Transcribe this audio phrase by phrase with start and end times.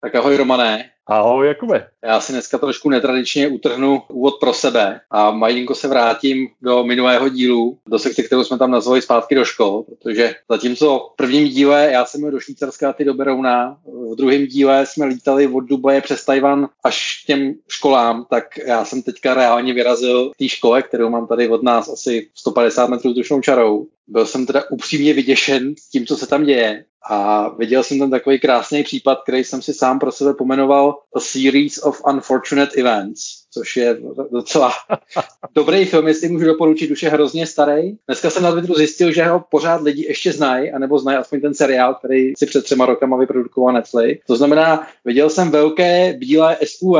[0.00, 0.90] Tak ahoj Romané.
[1.06, 1.88] Ahoj Jakube.
[2.04, 7.28] Já si dneska trošku netradičně utrhnu úvod pro sebe a malinko se vrátím do minulého
[7.28, 11.90] dílu, do sekce, kterou jsme tam nazvali zpátky do škol, protože zatímco v prvním díle
[11.92, 13.78] já jsem byl do Švýcarska ty do Berouna,
[14.12, 18.84] v druhém díle jsme lítali od Dubaje přes Tajvan až k těm školám, tak já
[18.84, 23.40] jsem teďka reálně vyrazil té škole, kterou mám tady od nás asi 150 metrů tušnou
[23.40, 23.86] čarou.
[24.06, 28.38] Byl jsem teda upřímně vyděšen tím, co se tam děje a viděl jsem tam takový
[28.38, 33.76] krásný případ, který jsem si sám pro sebe pomenoval A Series of Unfortunate Events, což
[33.76, 33.96] je
[34.32, 34.72] docela
[35.54, 37.96] dobrý film, jestli můžu doporučit, už je hrozně starý.
[38.06, 41.54] Dneska jsem na Twitteru zjistil, že ho pořád lidi ještě znají, anebo znají aspoň ten
[41.54, 44.26] seriál, který si před třema rokama vyprodukoval Netflix.
[44.26, 46.96] To znamená, viděl jsem velké bílé SUV,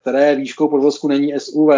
[0.00, 1.70] které výškou podvozku není SUV,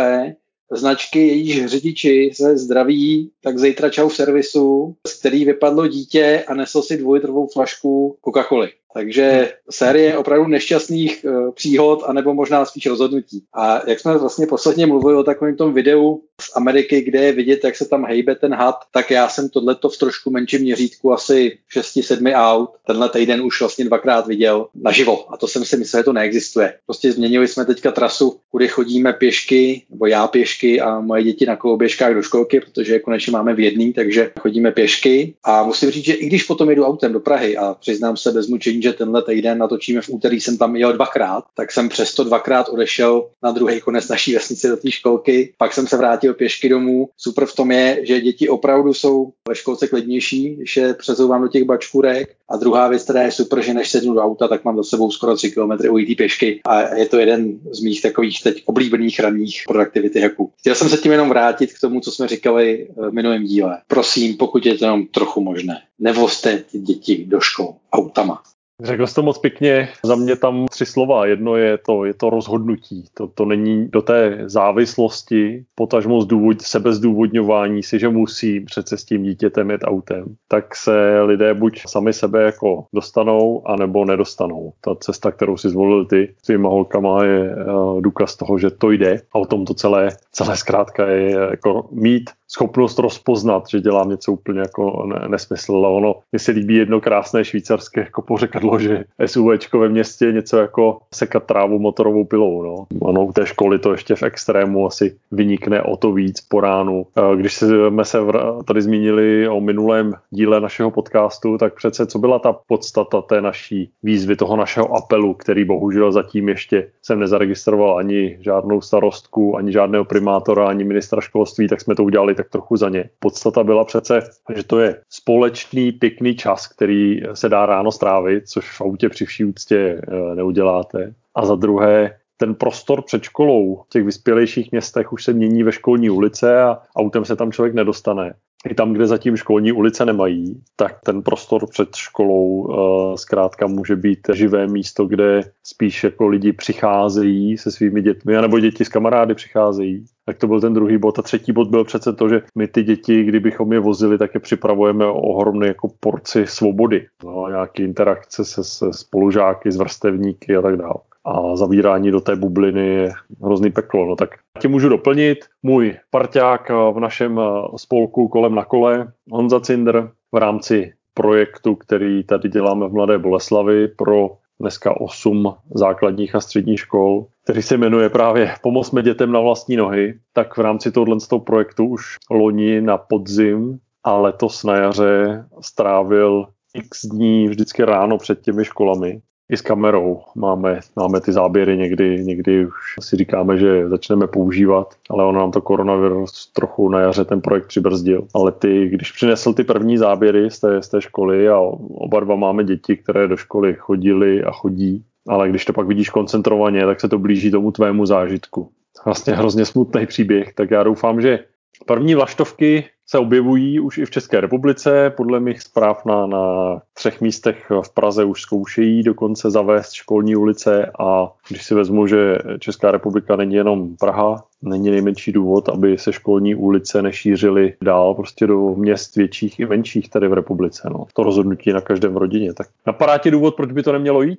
[0.73, 6.55] značky, jejíž řidiči se zdraví, tak zítra čau v servisu, z který vypadlo dítě a
[6.55, 8.71] nesl si dvojitrovou flašku Coca-Coly.
[8.97, 13.45] Takže série opravdu nešťastných uh, příhod, anebo možná spíš rozhodnutí.
[13.53, 17.65] A jak jsme vlastně posledně mluvili o takovém tom videu z Ameriky, kde je vidět,
[17.65, 21.59] jak se tam hejbe ten had, tak já jsem tohleto v trošku menším měřítku asi
[21.77, 22.71] 6-7 aut.
[22.87, 25.33] Tenhle týden už vlastně dvakrát viděl naživo.
[25.33, 26.75] A to jsem si myslel, že to neexistuje.
[26.87, 31.57] Prostě změnili jsme teďka trasu, kudy chodíme pěšky, nebo já pěšky a moje děti na
[31.57, 35.35] koloběžkách do školky, protože je konečně máme v jedný, takže chodíme pěšky.
[35.45, 38.49] A musím říct, že i když potom jedu autem do Prahy a přiznám se bez
[38.49, 42.69] mučení, že tenhle týden natočíme v úterý, jsem tam jel dvakrát, tak jsem přesto dvakrát
[42.69, 45.55] odešel na druhý konec naší vesnice do té školky.
[45.59, 47.09] Pak jsem se vrátil pěšky domů.
[47.17, 50.95] Super v tom je, že děti opravdu jsou ve školce klidnější, když je
[51.41, 52.37] do těch bačkůrek.
[52.49, 55.11] A druhá věc, která je super, že než sednu do auta, tak mám za sebou
[55.11, 59.63] skoro 3 km ujítý pěšky a je to jeden z mých takových teď oblíbených ranních
[59.69, 60.53] produktivity hacků.
[60.59, 63.79] Chtěl jsem se tím jenom vrátit k tomu, co jsme říkali v minulém díle.
[63.87, 68.43] Prosím, pokud je to jenom trochu možné, nevozte děti do škol autama.
[68.83, 71.27] Řekl jsi to moc pěkně, za mě tam tři slova.
[71.27, 73.05] Jedno je to, je to rozhodnutí.
[73.15, 79.23] To, to není do té závislosti, potažmo zdůvod, sebezdůvodňování si, že musí přece s tím
[79.23, 80.25] dítětem jet autem.
[80.49, 84.73] Tak se lidé buď sami sebe jako dostanou, anebo nedostanou.
[84.81, 89.21] Ta cesta, kterou si zvolil ty svýma holkama, je uh, důkaz toho, že to jde.
[89.33, 94.33] A o tom to celé, celé zkrátka je jako mít schopnost rozpoznat, že dělám něco
[94.33, 95.87] úplně jako nesmysl.
[95.87, 100.33] A ono, mi se líbí jedno krásné švýcarské jako pořekadlo, že SUVčko ve městě je
[100.33, 102.63] něco jako sekat trávu motorovou pilou.
[102.63, 102.87] No.
[103.01, 107.07] Ono u té školy to ještě v extrému asi vynikne o to víc po ránu.
[107.37, 108.19] Když jsme se
[108.65, 113.91] tady zmínili o minulém díle našeho podcastu, tak přece co byla ta podstata té naší
[114.03, 120.05] výzvy, toho našeho apelu, který bohužel zatím ještě jsem nezaregistroval ani žádnou starostku, ani žádného
[120.05, 123.11] primátora, ani ministra školství, tak jsme to udělali tak trochu za ně.
[123.19, 124.21] Podstata byla přece,
[124.55, 129.25] že to je společný, pěkný čas, který se dá ráno strávit, což v autě při
[129.25, 131.15] vší úctě eh, neuděláte.
[131.35, 135.73] A za druhé, ten prostor před školou v těch vyspělejších městech už se mění ve
[135.73, 138.35] školní ulice a autem se tam člověk nedostane
[138.67, 143.97] i tam, kde zatím školní ulice nemají, tak ten prostor před školou uh, zkrátka může
[143.97, 149.35] být živé místo, kde spíš jako lidi přicházejí se svými dětmi, anebo děti s kamarády
[149.35, 150.05] přicházejí.
[150.25, 151.19] Tak to byl ten druhý bod.
[151.19, 154.41] A třetí bod byl přece to, že my ty děti, kdybychom je vozili, tak je
[154.41, 157.07] připravujeme o ohromné jako porci svobody.
[157.25, 160.95] No, nějaké interakce se, se spolužáky, s vrstevníky a tak dále
[161.27, 164.07] a zavírání do té bubliny je hrozný peklo.
[164.07, 165.39] No tak tě můžu doplnit.
[165.63, 167.43] Můj parťák v našem eh,
[167.77, 173.89] spolku kolem na kole, Honza Cinder, v rámci projektu, který tady děláme v Mladé Boleslavi
[173.89, 179.77] pro dneska 8 základních a středních škol, který se jmenuje právě Pomozme dětem na vlastní
[179.77, 186.47] nohy, tak v rámci tohoto projektu už loni na podzim a letos na jaře strávil
[186.75, 189.21] x dní vždycky ráno před těmi školami
[189.51, 194.95] i s kamerou máme, máme ty záběry někdy, někdy už si říkáme, že začneme používat,
[195.11, 198.27] ale ono nám to koronavirus trochu na jaře ten projekt přibrzdil.
[198.35, 201.59] Ale ty, když přinesl ty první záběry z té, z té školy a
[201.95, 206.11] oba dva máme děti, které do školy chodili a chodí, ale když to pak vidíš
[206.11, 208.71] koncentrovaně, tak se to blíží tomu tvému zážitku.
[209.05, 211.39] Vlastně hrozně smutný příběh, tak já doufám, že
[211.87, 215.13] první vlaštovky se objevují už i v České republice.
[215.17, 220.93] Podle mých zpráv na, na třech místech v Praze už zkoušejí dokonce zavést školní ulice
[220.99, 226.13] a když si vezmu, že Česká republika není jenom Praha, není nejmenší důvod, aby se
[226.13, 230.89] školní ulice nešířily dál prostě do měst větších i menších tady v republice.
[230.93, 231.07] No.
[231.13, 232.55] To rozhodnutí na každém rodině.
[232.55, 234.39] Tak napadá ti důvod, proč by to nemělo jít?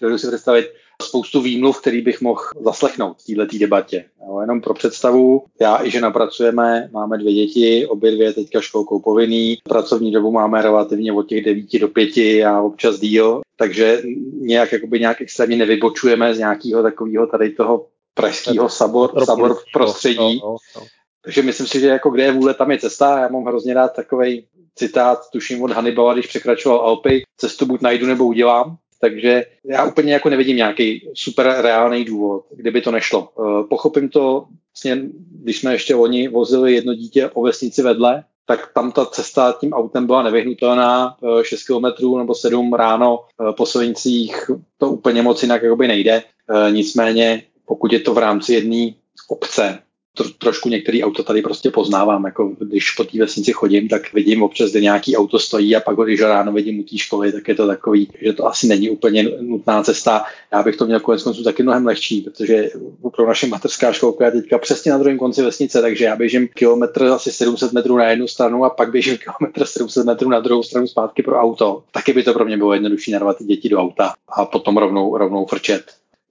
[0.00, 0.66] Dovedu si představit
[1.02, 4.04] spoustu výmluv, který bych mohl zaslechnout v této debatě.
[4.26, 9.00] Jo, jenom pro představu, já i žena pracujeme, máme dvě děti, obě dvě teďka školkou
[9.00, 13.40] povinný, pracovní dobu máme relativně od těch 9 do 5 a občas díl.
[13.56, 14.02] takže
[14.40, 20.40] nějak, jakoby nějak extrémně nevybočujeme z nějakého takového tady toho pražského sabor, sabor v prostředí.
[20.42, 20.86] No, no, no.
[21.24, 23.18] Takže myslím si, že jako kde je vůle, tam je cesta.
[23.18, 28.06] Já mám hrozně rád takový citát, tuším od Hannibala, když překračoval Alpy, cestu buď najdu
[28.06, 28.76] nebo udělám.
[29.00, 33.28] Takže já úplně jako nevidím nějaký super reálný důvod, kdyby to nešlo.
[33.28, 35.08] Eh, pochopím to, vlastně,
[35.42, 39.72] když jsme ještě oni vozili jedno dítě o vesnici vedle, tak tam ta cesta tím
[39.72, 45.62] autem byla nevyhnutelná, 6 km nebo 7 ráno eh, po silnicích to úplně moc jinak
[45.62, 46.22] jakoby nejde.
[46.22, 48.90] Eh, nicméně, pokud je to v rámci jedné
[49.28, 49.78] obce,
[50.18, 54.42] tro, trošku některý auto tady prostě poznávám, jako když po té vesnici chodím, tak vidím
[54.42, 57.54] občas, kde nějaký auto stojí a pak když ráno vidím u té školy, tak je
[57.54, 60.24] to takový, že to asi není úplně nutná cesta.
[60.52, 62.70] Já bych to měl konec konců taky mnohem lehčí, protože
[63.16, 67.04] pro naše mateřská školka je teďka přesně na druhém konci vesnice, takže já běžím kilometr
[67.04, 70.86] asi 700 metrů na jednu stranu a pak běžím kilometr 700 metrů na druhou stranu
[70.86, 71.82] zpátky pro auto.
[71.92, 75.46] Taky by to pro mě bylo jednodušší narvat děti do auta a potom rovnou, rovnou
[75.46, 75.82] frčet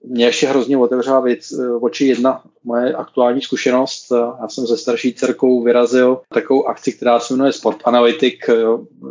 [0.04, 4.12] mě ještě hrozně otevřela věc, eh, oči jedna moje aktuální zkušenost.
[4.40, 8.34] Já jsem se starší dcerkou vyrazil takovou akci, která se jmenuje Sport Analytic.
[8.48, 8.54] Eh,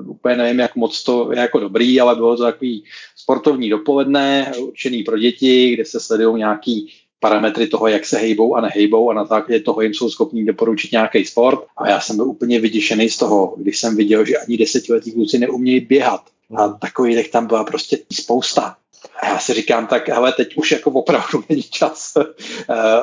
[0.06, 2.84] úplně nevím, jak moc to je jako dobrý, ale bylo to takový
[3.16, 8.62] sportovní dopoledne, určený pro děti, kde se sledují nějaký parametry toho, jak se hejbou a
[8.62, 11.60] nehejbou a na základě toho jim jsou schopní doporučit nějaký sport.
[11.78, 15.40] A já jsem byl úplně vyděšený z toho, když jsem viděl, že ani desetiletí kluci
[15.40, 16.22] neumějí běhat.
[16.56, 18.76] A takových tam byla prostě spousta.
[19.22, 22.26] A já si říkám, tak hele, teď už jako opravdu není čas uh,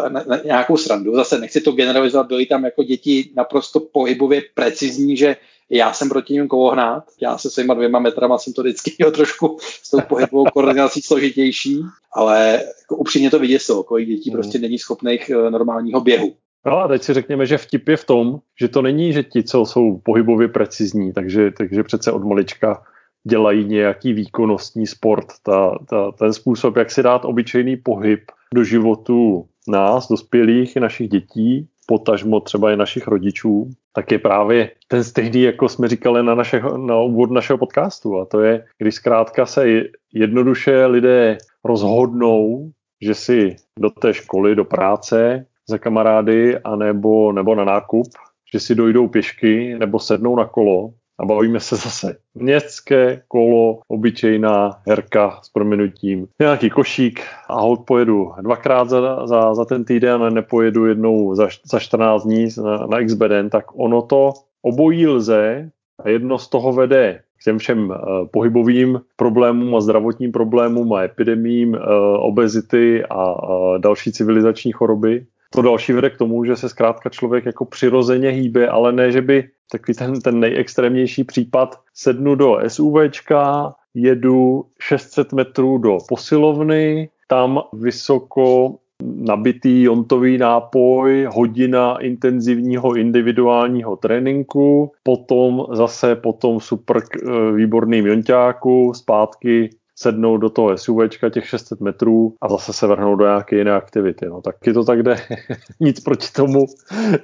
[0.08, 1.14] na, na nějakou srandu.
[1.16, 5.36] Zase nechci to generalizovat, byly tam jako děti naprosto pohybově precizní, že
[5.70, 7.04] já jsem proti ním kolohnát.
[7.22, 11.80] Já se svýma dvěma metrama jsem to vždycky měl trošku s tou pohybovou koordinací složitější,
[12.12, 14.40] ale jako upřímně to vyděsilo, kolik dětí hmm.
[14.40, 16.34] prostě není schopných uh, normálního běhu.
[16.66, 19.42] No a teď si řekněme, že vtip je v tom, že to není, že ti,
[19.42, 22.82] co jsou pohybově precizní, takže, takže přece od malička
[23.24, 25.26] dělají nějaký výkonnostní sport.
[25.42, 28.20] Ta, ta, ten způsob, jak si dát obyčejný pohyb
[28.54, 34.70] do životu nás, dospělých i našich dětí, potažmo třeba i našich rodičů, tak je právě
[34.88, 38.20] ten stejný, jako jsme říkali na, naše, na úvod našeho podcastu.
[38.20, 39.66] A to je, když zkrátka se
[40.12, 42.70] jednoduše lidé rozhodnou,
[43.02, 48.06] že si do té školy, do práce za kamarády, anebo, nebo na nákup,
[48.52, 52.16] že si dojdou pěšky nebo sednou na kolo a bavíme se zase.
[52.34, 59.64] Městské kolo, obyčejná herka s proměnutím, nějaký košík a hod pojedu dvakrát za, za, za
[59.64, 64.32] ten týden nepojedu jednou za, za 14 dní na, na XBDN, tak ono to
[64.62, 65.70] obojí lze
[66.04, 67.96] a jedno z toho vede k těm všem uh,
[68.32, 71.78] pohybovým problémům a zdravotním problémům a epidemím uh,
[72.18, 73.34] obezity a
[73.78, 75.26] další civilizační choroby.
[75.50, 79.22] To další vede k tomu, že se zkrátka člověk jako přirozeně hýbe, ale ne, že
[79.22, 81.80] by takový ten, ten nejextrémnější případ.
[81.94, 92.96] Sednu do SUVčka, jedu 600 metrů do posilovny, tam vysoko nabitý jontový nápoj, hodina intenzivního
[92.96, 101.46] individuálního tréninku, potom zase potom super eh, výborným jonťáku, zpátky sednou do toho SUVčka těch
[101.48, 104.26] 600 metrů a zase se vrhnou do nějaké jiné aktivity.
[104.26, 105.16] No, taky to tak jde.
[105.80, 106.66] Nic proti tomu,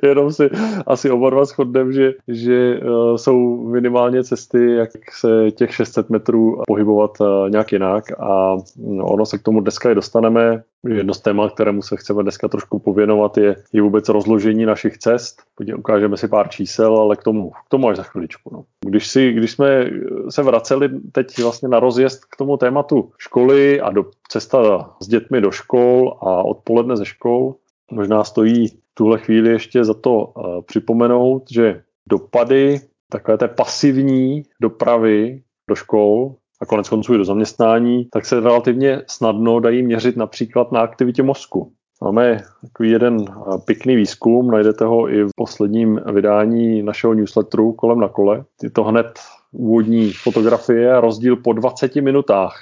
[0.03, 0.51] jenom si
[0.87, 6.63] asi oba dva shodneme, že, že uh, jsou minimálně cesty, jak se těch 600 metrů
[6.67, 10.63] pohybovat uh, nějak jinak a no, ono se k tomu dneska i dostaneme.
[10.89, 15.43] Jedno z témat, kterému se chceme dneska trošku pověnovat, je, je vůbec rozložení našich cest.
[15.55, 18.51] Podívej, ukážeme si pár čísel, ale k tomu, k tomu až za chviličku.
[18.53, 18.65] No.
[18.87, 19.91] Když, si, když jsme
[20.29, 25.41] se vraceli teď vlastně na rozjezd k tomu tématu školy a do, cesta s dětmi
[25.41, 27.55] do škol a odpoledne ze škol,
[27.91, 35.43] možná stojí tuhle chvíli ještě za to uh, připomenout, že dopady takové té pasivní dopravy
[35.69, 40.73] do škol a konec konců i do zaměstnání, tak se relativně snadno dají měřit například
[40.73, 41.73] na aktivitě mozku.
[42.05, 43.25] Máme takový jeden
[43.65, 48.45] pěkný výzkum, najdete ho i v posledním vydání našeho newsletteru kolem na kole.
[48.63, 49.19] Je to hned
[49.53, 52.55] úvodní fotografie, rozdíl po 20 minutách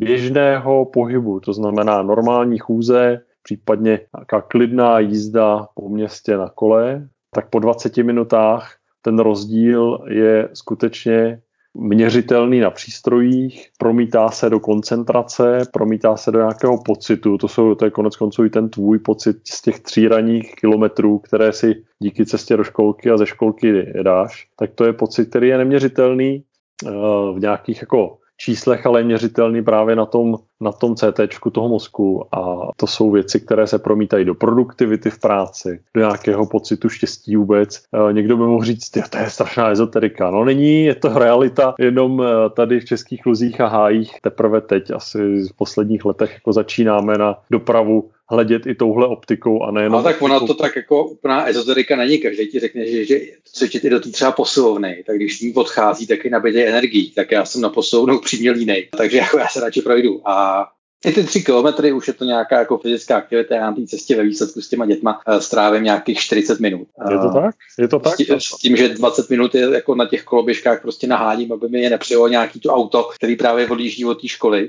[0.00, 7.50] běžného pohybu, to znamená normální chůze, případně nějaká klidná jízda po městě na kole, tak
[7.50, 11.40] po 20 minutách ten rozdíl je skutečně
[11.78, 17.84] měřitelný na přístrojích, promítá se do koncentrace, promítá se do nějakého pocitu, to, jsou, to
[17.84, 22.26] je konec konců i ten tvůj pocit z těch tří ranních kilometrů, které si díky
[22.26, 26.42] cestě do školky a ze školky dáš, tak to je pocit, který je neměřitelný
[26.86, 26.90] eh,
[27.34, 31.20] v nějakých jako číslech, ale je měřitelný právě na tom, na tom CT
[31.52, 36.46] toho mozku a to jsou věci, které se promítají do produktivity v práci, do nějakého
[36.46, 37.82] pocitu štěstí vůbec.
[38.08, 40.30] E, někdo by mohl říct, to je strašná ezoterika.
[40.30, 44.90] No není, je to realita, jenom e, tady v českých luzích a hájích teprve teď
[44.90, 49.98] asi v posledních letech jako začínáme na dopravu hledět i touhle optikou a nejenom...
[49.98, 52.18] No tak ona to tak jako úplná ezoterika není.
[52.18, 56.06] Každý ti řekne, že, že cvičit i do té třeba posilovny, tak když ní odchází,
[56.06, 57.10] tak je nabitý energií.
[57.10, 60.20] Tak já jsem na posilovnou přímě línej, takže jako já se radši projdu.
[60.28, 60.66] A
[61.06, 63.54] i ty tři kilometry už je to nějaká jako fyzická aktivita.
[63.54, 66.88] Já na té cestě ve výsledku s těma dětma eh, strávím nějakých 40 minut.
[67.10, 67.54] Je to tak?
[67.78, 68.14] Je to tak?
[68.14, 71.68] S, tím, s tím, že 20 minut je jako na těch koloběžkách prostě naháním, aby
[71.68, 74.68] mi je nepřijelo nějaký to auto, který právě odjíždí od té školy.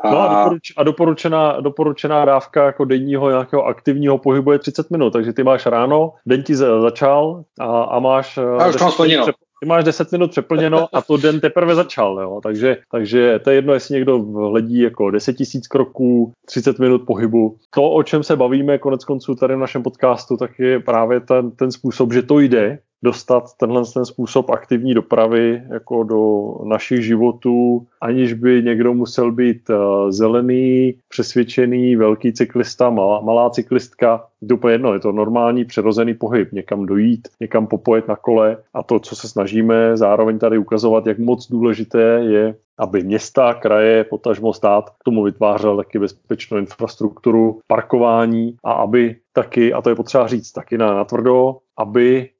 [0.00, 4.90] A, no a, doporuč, a doporučená, doporučená dávka jako denního nějakého aktivního pohybu je 30
[4.90, 8.38] minut, takže ty máš ráno, den ti začal a, a máš...
[8.58, 9.26] Já už mám splněno.
[9.60, 12.40] Ty máš 10 minut přeplněno a to den teprve začal, jo?
[12.42, 17.56] Takže, takže to je jedno, jestli někdo hledí jako 10 tisíc kroků, 30 minut pohybu.
[17.74, 21.50] To, o čem se bavíme konec konců tady v našem podcastu, tak je právě ten,
[21.50, 27.86] ten způsob, že to jde, dostat tenhle ten způsob aktivní dopravy jako do našich životů,
[28.00, 34.26] aniž by někdo musel být uh, zelený, přesvědčený, velký cyklista, malá, malá cyklistka.
[34.54, 39.00] Úplně jedno, je to normální přirozený pohyb, někam dojít, někam popojet na kole a to,
[39.00, 44.90] co se snažíme zároveň tady ukazovat, jak moc důležité je aby města, kraje, potažmo stát
[44.90, 50.52] k tomu vytvářel taky bezpečnou infrastrukturu, parkování a aby taky, a to je potřeba říct
[50.52, 52.30] taky na natvrdo, aby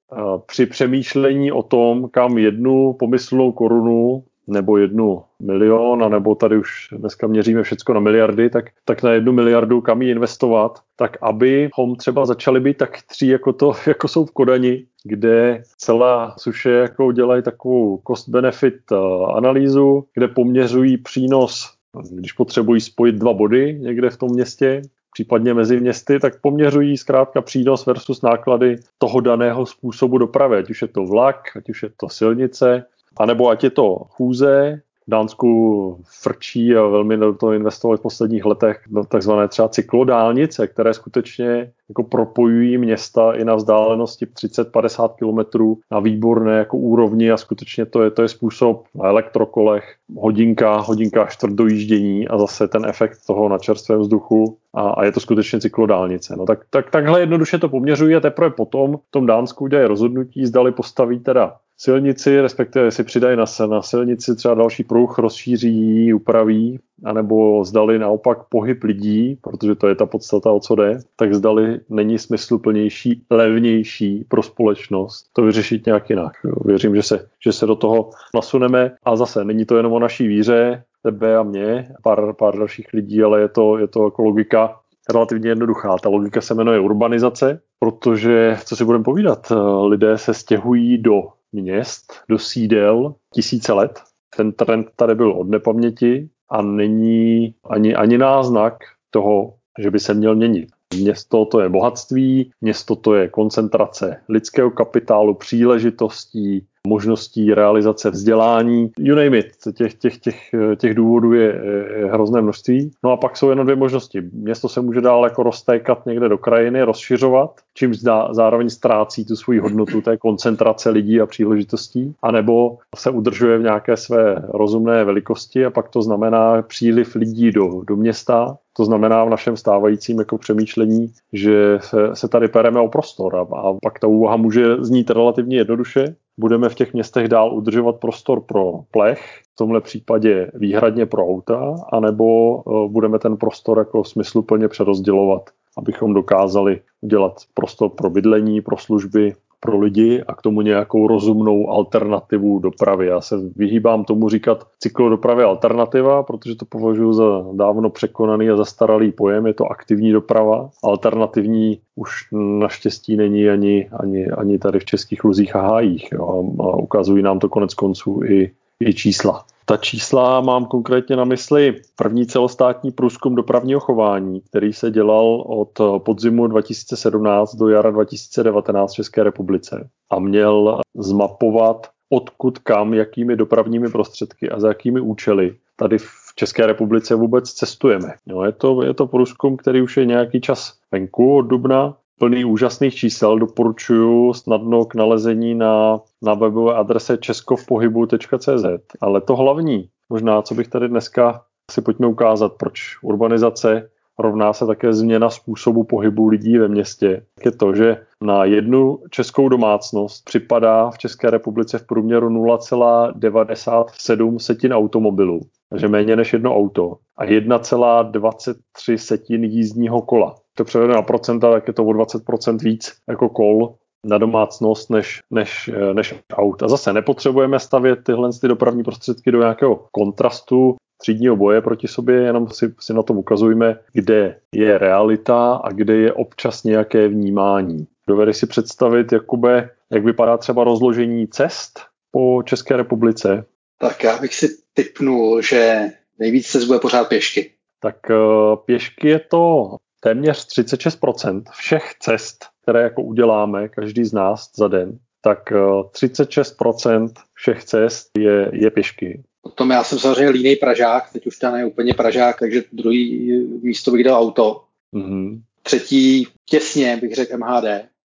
[0.46, 6.88] při přemýšlení o tom, kam jednu pomyslnou korunu nebo jednu milion, a nebo tady už
[6.92, 11.96] dneska měříme všechno na miliardy, tak, tak na jednu miliardu kam ji investovat, tak abychom
[11.96, 17.12] třeba začali být tak tři, jako, to, jako jsou v Kodani, kde celá suše jako
[17.12, 18.96] dělají takovou cost-benefit eh,
[19.36, 21.74] analýzu, kde poměřují přínos
[22.10, 24.82] když potřebují spojit dva body někde v tom městě,
[25.14, 30.82] případně mezi městy, tak poměřují zkrátka přínos versus náklady toho daného způsobu dopravy, ať už
[30.82, 32.84] je to vlak, ať už je to silnice,
[33.16, 38.80] anebo ať je to chůze, Dánsku frčí a velmi do toho investovali v posledních letech
[38.86, 46.00] do takzvané třeba cyklodálnice, které skutečně jako propojují města i na vzdálenosti 30-50 kilometrů na
[46.00, 51.52] výborné jako úrovni a skutečně to je, to je způsob na elektrokolech, hodinka, hodinka čtvrt
[51.52, 56.34] dojíždění a zase ten efekt toho na čerstvém vzduchu a, a je to skutečně cyklodálnice.
[56.36, 60.46] No tak, tak takhle jednoduše to poměřují a teprve potom v tom Dánsku udělají rozhodnutí,
[60.46, 66.78] zdali postaví teda silnici, respektive si přidají na, na silnici třeba další pruh, rozšíří, upraví,
[67.04, 71.80] anebo zdali naopak pohyb lidí, protože to je ta podstata, o co jde, tak zdali
[71.88, 76.32] není smysluplnější, levnější pro společnost to vyřešit nějak jinak.
[76.64, 80.28] Věřím, že se, že se do toho nasuneme a zase není to jenom o naší
[80.28, 84.80] víře, tebe a mě, pár, pár dalších lidí, ale je to, je to jako logika
[85.12, 85.96] relativně jednoduchá.
[86.02, 89.52] Ta logika se jmenuje urbanizace, protože, co si budeme povídat,
[89.86, 91.22] lidé se stěhují do
[91.54, 94.00] měst do sídel tisíce let.
[94.36, 98.74] Ten trend tady byl od nepaměti a není ani, ani náznak
[99.10, 100.68] toho, že by se měl měnit.
[100.94, 109.16] Město to je bohatství, město to je koncentrace lidského kapitálu, příležitostí, možností realizace vzdělání, you
[109.16, 111.60] name it, těch, těch, těch, těch důvodů je,
[111.98, 112.90] je hrozné množství.
[113.04, 114.22] No a pak jsou jenom dvě možnosti.
[114.32, 119.36] Město se může dál jako roztékat někde do krajiny, rozšiřovat, čímž zdá, zároveň ztrácí tu
[119.36, 125.66] svoji hodnotu té koncentrace lidí a příležitostí, anebo se udržuje v nějaké své rozumné velikosti
[125.66, 130.38] a pak to znamená příliv lidí do, do města, to znamená v našem stávajícím jako
[130.38, 135.10] přemýšlení, že se, se tady pereme o prostor a, a pak ta úvaha může znít
[135.10, 136.16] relativně jednoduše.
[136.38, 141.76] Budeme v těch městech dál udržovat prostor pro plech, v tomhle případě výhradně pro auta,
[141.92, 148.76] anebo uh, budeme ten prostor jako smysluplně přerozdělovat, abychom dokázali udělat prostor pro bydlení, pro
[148.76, 149.32] služby,
[149.64, 153.06] pro lidi a k tomu nějakou rozumnou alternativu dopravy.
[153.06, 159.12] Já se vyhýbám tomu říkat cyklodopravy alternativa, protože to považuji za dávno překonaný a zastaralý
[159.12, 159.46] pojem.
[159.46, 160.70] Je to aktivní doprava.
[160.84, 166.08] Alternativní už naštěstí není ani, ani, ani tady v českých luzích a hájích.
[166.12, 166.44] Jo.
[166.60, 169.44] A ukazují nám to konec konců i, i čísla.
[169.64, 171.80] Ta čísla mám konkrétně na mysli.
[171.96, 178.94] První celostátní průzkum dopravního chování, který se dělal od podzimu 2017 do jara 2019 v
[178.94, 179.88] České republice.
[180.10, 186.66] A měl zmapovat odkud kam, jakými dopravními prostředky a za jakými účely tady v České
[186.66, 188.14] republice vůbec cestujeme.
[188.26, 192.44] No, je, to, je to průzkum, který už je nějaký čas venku od dubna plný
[192.44, 193.38] úžasných čísel.
[193.38, 198.64] Doporučuji snadno k nalezení na, na webové adrese českovpohybu.cz.
[199.00, 204.66] Ale to hlavní, možná, co bych tady dneska si pojďme ukázat, proč urbanizace rovná se
[204.66, 207.26] také změna způsobu pohybu lidí ve městě.
[207.44, 214.72] Je to, že na jednu českou domácnost připadá v České republice v průměru 0,97 setin
[214.72, 215.40] automobilů,
[215.70, 220.34] takže méně než jedno auto, a 1,23 setin jízdního kola.
[220.56, 225.20] To převedeno na procenta, tak je to o 20% víc jako kol na domácnost než,
[225.30, 226.62] než, než aut.
[226.62, 232.16] A zase nepotřebujeme stavět tyhle ty dopravní prostředky do nějakého kontrastu třídního boje proti sobě,
[232.16, 237.86] jenom si, si na tom ukazujeme, kde je realita a kde je občas nějaké vnímání.
[238.08, 241.80] Dovedeš si představit, Jakube, jak vypadá třeba rozložení cest
[242.10, 243.44] po České republice?
[243.78, 247.50] Tak já bych si typnul, že nejvíc cest bude pořád pěšky.
[247.80, 254.50] Tak uh, pěšky je to téměř 36% všech cest, které jako uděláme, každý z nás
[254.56, 255.58] za den, tak uh,
[256.04, 259.22] eh, 36% všech cest je, je pěšky.
[259.42, 263.32] Potom já jsem samozřejmě línej Pražák, teď už tam je úplně Pražák, takže druhý
[263.62, 264.64] místo bych dal auto.
[264.96, 265.40] Mm-hmm.
[265.62, 267.64] Třetí těsně bych řekl MHD.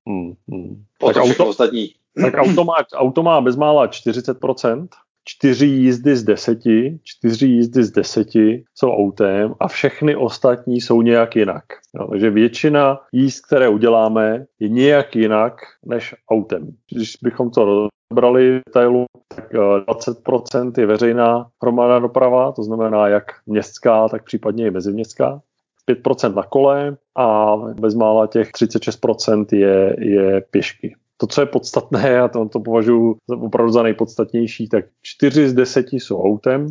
[0.08, 0.76] Mm-hmm.
[0.98, 1.94] Potom tak auto, ostatní.
[2.22, 4.88] Tak auto má, auto má bezmála 40%,
[5.24, 11.36] čtyři jízdy z deseti, čtyři jízdy z deseti jsou autem a všechny ostatní jsou nějak
[11.36, 11.64] jinak.
[11.94, 15.54] No, takže většina jízd, které uděláme, je nějak jinak
[15.86, 16.68] než autem.
[16.92, 23.24] Když bychom to brali detailu, tak 20% eh, je veřejná hromadná doprava, to znamená jak
[23.46, 25.40] městská, tak případně i meziměstská.
[25.90, 30.96] 5% na kole a bezmála těch 36% je, je pěšky.
[31.20, 35.92] To, co je podstatné, a to, to považuji opravdu za nejpodstatnější, tak 4 z 10
[35.92, 36.66] jsou autem,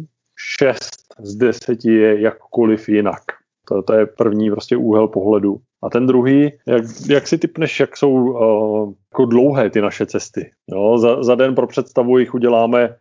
[0.60, 0.89] 6
[1.20, 3.24] z 10 je jakkoliv jinak.
[3.68, 5.58] To, to je první prostě úhel pohledu.
[5.84, 10.51] A ten druhý, jak, jak si typneš, jak jsou uh, jako dlouhé ty naše cesty.
[10.72, 12.96] Jo, za, za den pro představu jich uděláme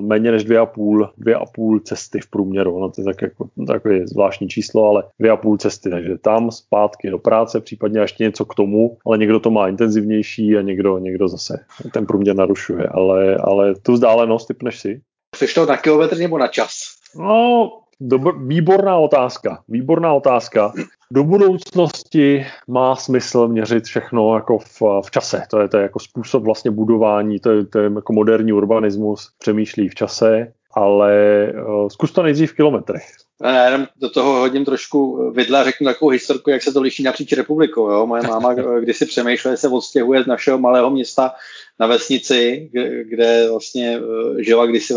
[0.00, 2.80] méně než dvě a půl, dvě a půl cesty v průměru.
[2.80, 5.90] No, to je tak jako, takové zvláštní číslo, ale dvě a půl cesty.
[5.90, 10.56] Takže tam zpátky do práce, případně ještě něco k tomu, ale někdo to má intenzivnější
[10.56, 12.88] a někdo, někdo zase ten průměr narušuje.
[12.88, 15.00] Ale, ale tu vzdálenost typneš si.
[15.36, 16.70] Chceš to na kilometr nebo na čas?
[17.18, 17.70] No,
[18.00, 19.62] Dobr, výborná otázka.
[19.68, 20.72] Výborná otázka.
[21.12, 25.42] Do budoucnosti má smysl měřit všechno jako v, v čase.
[25.50, 29.30] To je, to je jako způsob vlastně budování, to je, to je jako moderní urbanismus,
[29.38, 31.12] přemýšlí v čase, ale
[31.68, 33.06] uh, zkus to nejdřív v kilometrech.
[33.42, 37.32] Já jenom do toho hodím trošku vidla, řeknu takovou historku, jak se to liší napříč
[37.32, 37.90] republikou.
[37.90, 38.06] Jo?
[38.06, 41.32] Moje máma když si přemýšlela, se odstěhuje z našeho malého města
[41.80, 42.70] na vesnici,
[43.02, 44.94] kde vlastně eh, žila kdysi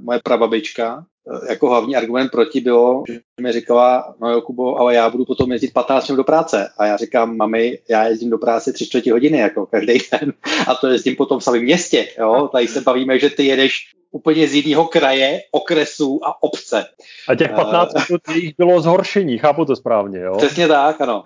[0.00, 1.13] moje prababička Eh,
[1.48, 5.52] jako hlavní argument proti bylo, že mi říkala, no jo, Kubo, ale já budu potom
[5.52, 6.68] jezdit 15 minut do práce.
[6.78, 10.32] A já říkám, mami, já jezdím do práce 3 čtvrtě hodiny, jako každý den.
[10.68, 12.08] A to jezdím potom v samém městě.
[12.18, 12.48] Jo?
[12.52, 16.84] Tady se bavíme, že ty jedeš úplně z jiného kraje, okresu a obce.
[17.28, 20.34] A těch 15 uh, minut jich bylo zhoršení, chápu to správně, jo?
[20.36, 21.22] Přesně tak, ano.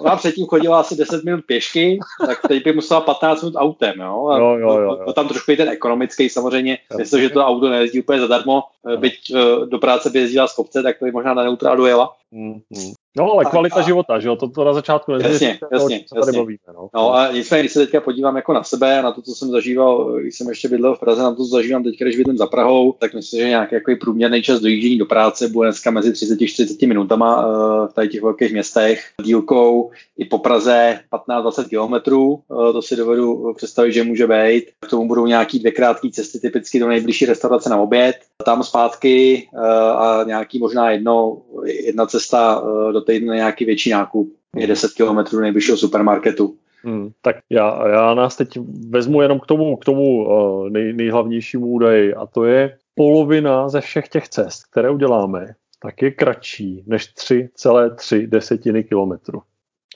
[0.00, 4.28] Ona předtím chodila asi 10 minut pěšky, tak teď by musela 15 minut autem, jo?
[4.28, 5.12] A jo, jo, jo, jo.
[5.12, 6.78] Tam trošku i ten ekonomický samozřejmě,
[7.18, 8.96] že to auto nejezdí úplně zadarmo, no.
[8.96, 9.25] byť
[9.66, 12.16] do práce by jezdila z kopce, tak to by možná na neutrálu dojela.
[12.32, 12.92] Mm, mm.
[13.16, 16.38] No, ale kvalita a, života, že jo, to, to na začátku nezvěří, jasně, jasně, jasně.
[16.38, 16.88] Bavíme, no.
[16.94, 17.14] no.
[17.14, 20.36] a nicméně, když se teďka podívám jako na sebe, na to, co jsem zažíval, když
[20.36, 23.14] jsem ještě bydlel v Praze, na to, co zažívám teď, když bydlím za Prahou, tak
[23.14, 27.88] myslím, že nějaký jako průměrný čas dojíždění do práce bude dneska mezi 30-40 minutama uh,
[27.88, 33.54] v tady těch velkých městech, dílkou i po Praze 15-20 kilometrů, uh, to si dovedu
[33.56, 34.64] představit, že může být.
[34.86, 39.48] K tomu budou nějaký dvě krátké cesty, typicky do nejbližší restaurace na oběd, tam zpátky
[39.52, 39.60] uh,
[40.02, 42.15] a nějaký možná jedno, jedna cesta
[42.62, 44.32] uh, do týdne nějaký větší nákup.
[44.56, 46.56] Je 10 km do nejbližšího supermarketu.
[46.82, 51.66] Hmm, tak já, já nás teď vezmu jenom k tomu, k tomu uh, nej, nejhlavnějšímu
[51.66, 57.14] údaji a to je polovina ze všech těch cest, které uděláme, tak je kratší než
[57.14, 59.42] 3,3 desetiny kilometru.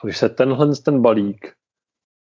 [0.04, 1.52] Když se tenhle ten balík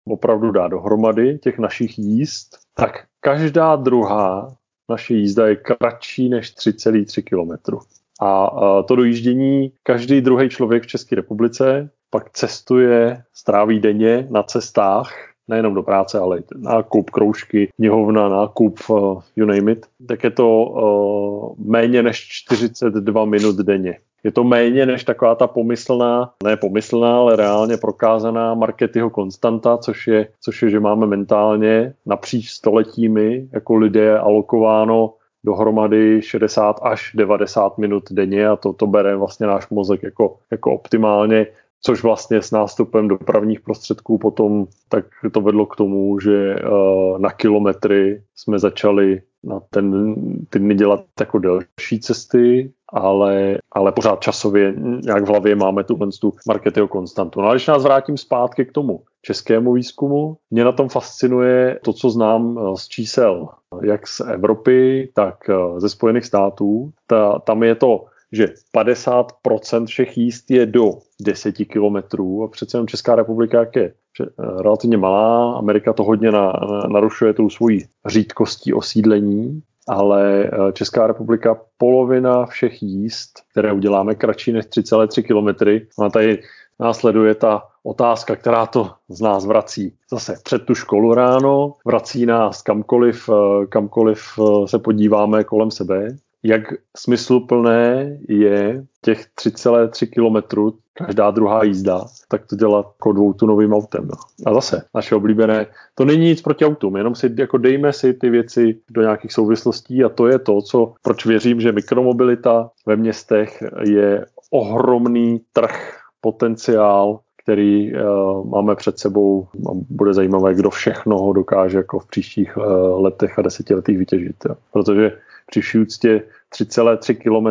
[0.07, 4.55] opravdu dá dohromady těch našich jízd, tak každá druhá
[4.89, 7.79] naše jízda je kratší než 3,3 kilometru.
[8.21, 8.49] A
[8.84, 15.13] to dojíždění každý druhý člověk v České republice pak cestuje, stráví denně na cestách,
[15.47, 20.63] nejenom do práce, ale nákup, kroužky, knihovna, nákup, uh, you name it, tak je to
[20.63, 23.97] uh, méně než 42 minut denně.
[24.23, 30.08] Je to méně než taková ta pomyslná, ne pomyslná, ale reálně prokázaná Marketyho konstanta, což
[30.08, 35.13] je, což je, že máme mentálně napříč stoletími jako lidé alokováno
[35.47, 40.71] dohromady 60 až 90 minut denně a to, to bere vlastně náš mozek jako, jako
[40.71, 41.47] optimálně,
[41.81, 47.29] což vlastně s nástupem dopravních prostředků potom tak to vedlo k tomu, že uh, na
[47.29, 50.15] kilometry jsme začali na ten,
[50.49, 56.07] ty dny dělat jako delší cesty, ale, ale pořád časově nějak v hlavě máme tuhle
[56.21, 57.41] tu Marketyho konstantu.
[57.41, 61.93] No a když nás vrátím zpátky k tomu českému výzkumu, mě na tom fascinuje to,
[61.93, 63.47] co znám eh, z čísel,
[63.83, 66.91] jak z Evropy, tak eh, ze Spojených států.
[67.07, 72.87] Ta, tam je to že 50% všech jíst je do 10 kilometrů a přece jenom
[72.87, 74.23] Česká republika, jak je eh,
[74.61, 81.07] relativně malá, Amerika to hodně na, na, narušuje tou svojí řídkostí osídlení, ale eh, Česká
[81.07, 86.39] republika polovina všech jíst, které uděláme kratší než 3,3 kilometry, a tady
[86.79, 89.93] následuje ta otázka, která to z nás vrací.
[90.11, 94.19] Zase před tu školu ráno, vrací nás kamkoliv, eh, kamkoliv
[94.65, 96.61] se podíváme kolem sebe jak
[96.97, 104.07] smysluplné je těch 3,3 km každá druhá jízda, tak to dělat jako dvoutunovým autem.
[104.07, 104.15] No.
[104.45, 108.29] A zase, naše oblíbené, to není nic proti autům, jenom si jako dejme si ty
[108.29, 113.63] věci do nějakých souvislostí a to je to, co, proč věřím, že mikromobilita ve městech
[113.83, 121.33] je ohromný trh, potenciál, který uh, máme před sebou a bude zajímavé, kdo všechno ho
[121.33, 122.63] dokáže jako v příštích uh,
[123.01, 124.35] letech a desetiletích vytěžit.
[124.73, 125.17] Protože
[125.51, 127.47] při úctě 3,3 km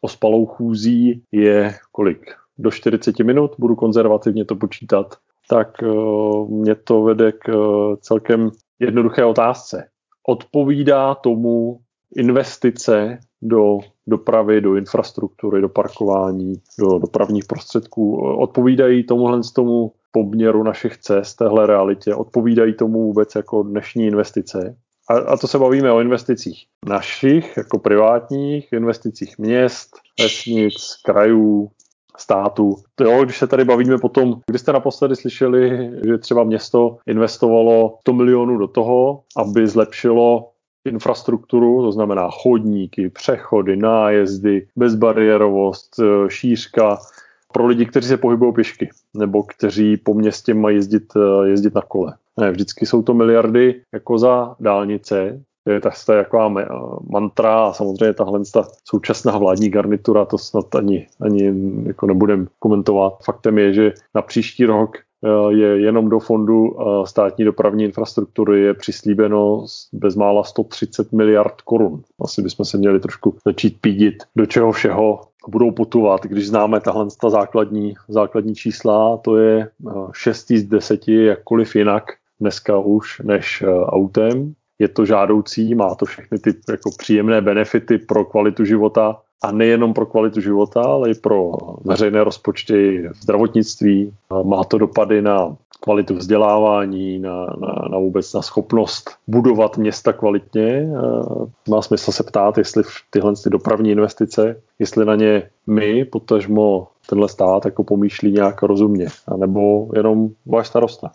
[0.00, 2.34] ospalou chůzí je kolik?
[2.58, 5.14] Do 40 minut, budu konzervativně to počítat,
[5.48, 7.46] tak uh, mě to vede k
[8.00, 9.86] celkem jednoduché otázce.
[10.26, 11.78] Odpovídá tomu
[12.16, 18.16] investice do dopravy, do infrastruktury, do parkování, do dopravních prostředků.
[18.36, 24.76] Odpovídají tomuhle z tomu poměru našich cest, téhle realitě, odpovídají tomu vůbec jako dnešní investice
[25.10, 31.70] a, a to se bavíme o investicích našich, jako privátních, investicích měst, vesnic, krajů,
[32.16, 32.76] státu.
[32.94, 37.98] To jo, když se tady bavíme potom, kdy jste naposledy slyšeli, že třeba město investovalo
[38.00, 40.50] 100 milionů do toho, aby zlepšilo
[40.84, 46.98] infrastrukturu, to znamená chodníky, přechody, nájezdy, bezbariérovost, e, šířka
[47.52, 51.82] pro lidi, kteří se pohybují pěšky nebo kteří po městě mají jezdit, e, jezdit na
[51.82, 52.14] kole.
[52.40, 56.54] Ne, vždycky jsou to miliardy jako za dálnice, je ta taková
[57.10, 61.52] mantra a samozřejmě tahle ta současná vládní garnitura, to snad ani, ani
[61.86, 63.12] jako nebudem komentovat.
[63.24, 65.02] Faktem je, že na příští rok eh,
[65.48, 72.02] je jenom do fondu eh, státní dopravní infrastruktury je přislíbeno bezmála 130 miliard korun.
[72.20, 77.06] Asi bychom se měli trošku začít pídit, do čeho všeho budou putovat, když známe tahle
[77.20, 79.68] ta základní, základní čísla, to je
[80.12, 82.04] 6 eh, z 10, jakkoliv jinak
[82.40, 84.54] dneska už než eh, autem.
[84.78, 89.94] Je to žádoucí, má to všechny ty jako příjemné benefity pro kvalitu života a nejenom
[89.94, 91.52] pro kvalitu života, ale i pro
[91.84, 94.12] veřejné rozpočty v zdravotnictví.
[94.42, 100.88] Má to dopady na kvalitu vzdělávání, na, na, na vůbec na schopnost budovat města kvalitně.
[101.68, 107.28] Má smysl se ptát, jestli tyhle ty dopravní investice, jestli na ně my, potažmo tenhle
[107.28, 111.10] stát, jako pomýšlí nějak rozumně, anebo jenom váš starosta.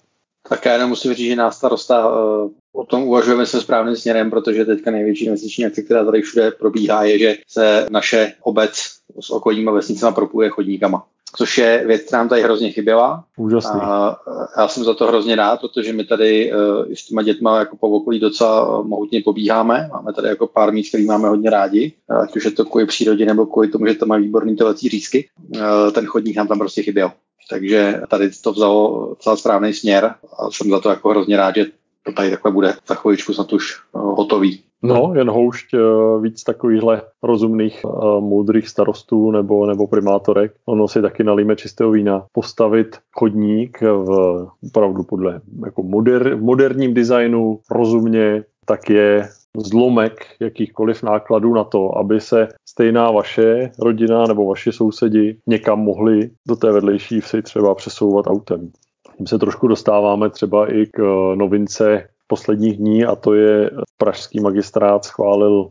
[0.49, 4.29] Tak já jenom musím říct, že nás starosta uh, o tom uvažujeme se správným směrem,
[4.29, 8.71] protože teďka největší investiční akce, která tady všude probíhá, je, že se naše obec
[9.19, 11.05] s okolníma vesnicama propuje chodníkama
[11.35, 13.23] což je věc, která nám tady hrozně chyběla.
[13.37, 13.79] Úžasný.
[13.83, 14.17] A
[14.57, 17.89] já jsem za to hrozně rád, protože my tady uh, s těma dětma jako po
[17.89, 19.89] okolí docela mohutně pobíháme.
[19.93, 23.25] Máme tady jako pár míst, který máme hodně rádi, ať už je to kvůli přírodě
[23.25, 25.29] nebo kvůli tomu, že to má výborný tovací řízky.
[25.55, 27.11] Uh, ten chodník nám tam prostě chyběl.
[27.49, 31.65] Takže tady to vzalo celá správný směr a jsem za to jako hrozně rád, že
[32.09, 34.63] to tady takhle bude za chviličku snad už eh, hotový.
[34.83, 35.79] No, jen houšť eh,
[36.21, 40.53] víc takovýchhle rozumných, eh, moudrých starostů nebo, nebo primátorek.
[40.65, 42.25] Ono si taky nalíme čistého vína.
[42.31, 51.53] Postavit chodník v opravdu podle jako moder, moderním designu, rozumně, tak je zlomek jakýchkoliv nákladů
[51.53, 57.21] na to, aby se stejná vaše rodina nebo vaši sousedi někam mohli do té vedlejší
[57.21, 58.71] vsi třeba přesouvat autem.
[59.19, 64.39] Tím se trošku dostáváme třeba i k eh, novince posledních dní a to je pražský
[64.39, 65.69] magistrát schválil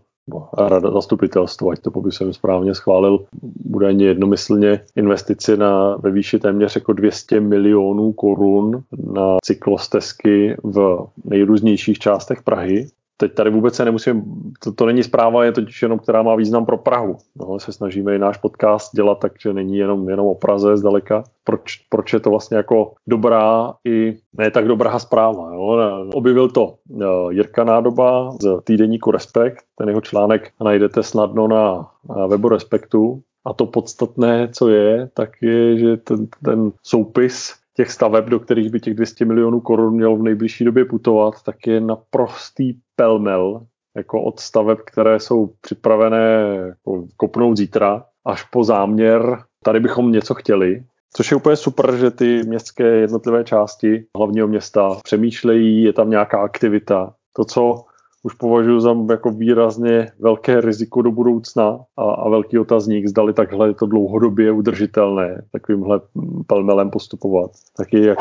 [0.59, 3.25] rada zastupitelstvo, ať to popisujeme správně, schválil
[3.65, 8.83] údajně jednomyslně investici na, ve výši téměř jako 200 milionů korun
[9.13, 12.87] na cyklostezky v nejrůznějších částech Prahy
[13.21, 14.23] teď tady vůbec se nemusím,
[14.65, 17.17] to, to není zpráva, je totiž jenom, která má význam pro Prahu.
[17.37, 21.25] No, se snažíme i náš podcast dělat tak, že není jenom, jenom o Praze zdaleka.
[21.45, 25.55] Proč, proč je to vlastně jako dobrá i ne tak dobrá zpráva.
[25.55, 25.79] Jo?
[26.15, 32.27] Objevil to uh, Jirka Nádoba z týdeníku Respekt, ten jeho článek najdete snadno na, na
[32.27, 33.23] webu Respektu.
[33.45, 38.71] A to podstatné, co je, tak je, že ten, ten soupis těch staveb, do kterých
[38.71, 44.23] by těch 200 milionů korun mělo v nejbližší době putovat, tak je naprostý pelmel jako
[44.23, 50.85] od staveb, které jsou připravené jako kopnout zítra, až po záměr, tady bychom něco chtěli,
[51.17, 56.43] Což je úplně super, že ty městské jednotlivé části hlavního města přemýšlejí, je tam nějaká
[56.43, 57.15] aktivita.
[57.37, 57.85] To, co
[58.23, 63.69] už považuji za jako výrazně velké riziko do budoucna a, a velký otazník, zdali takhle
[63.69, 66.01] je to dlouhodobě udržitelné, takovýmhle
[66.47, 67.51] pelmelem postupovat.
[67.77, 68.19] Taky jak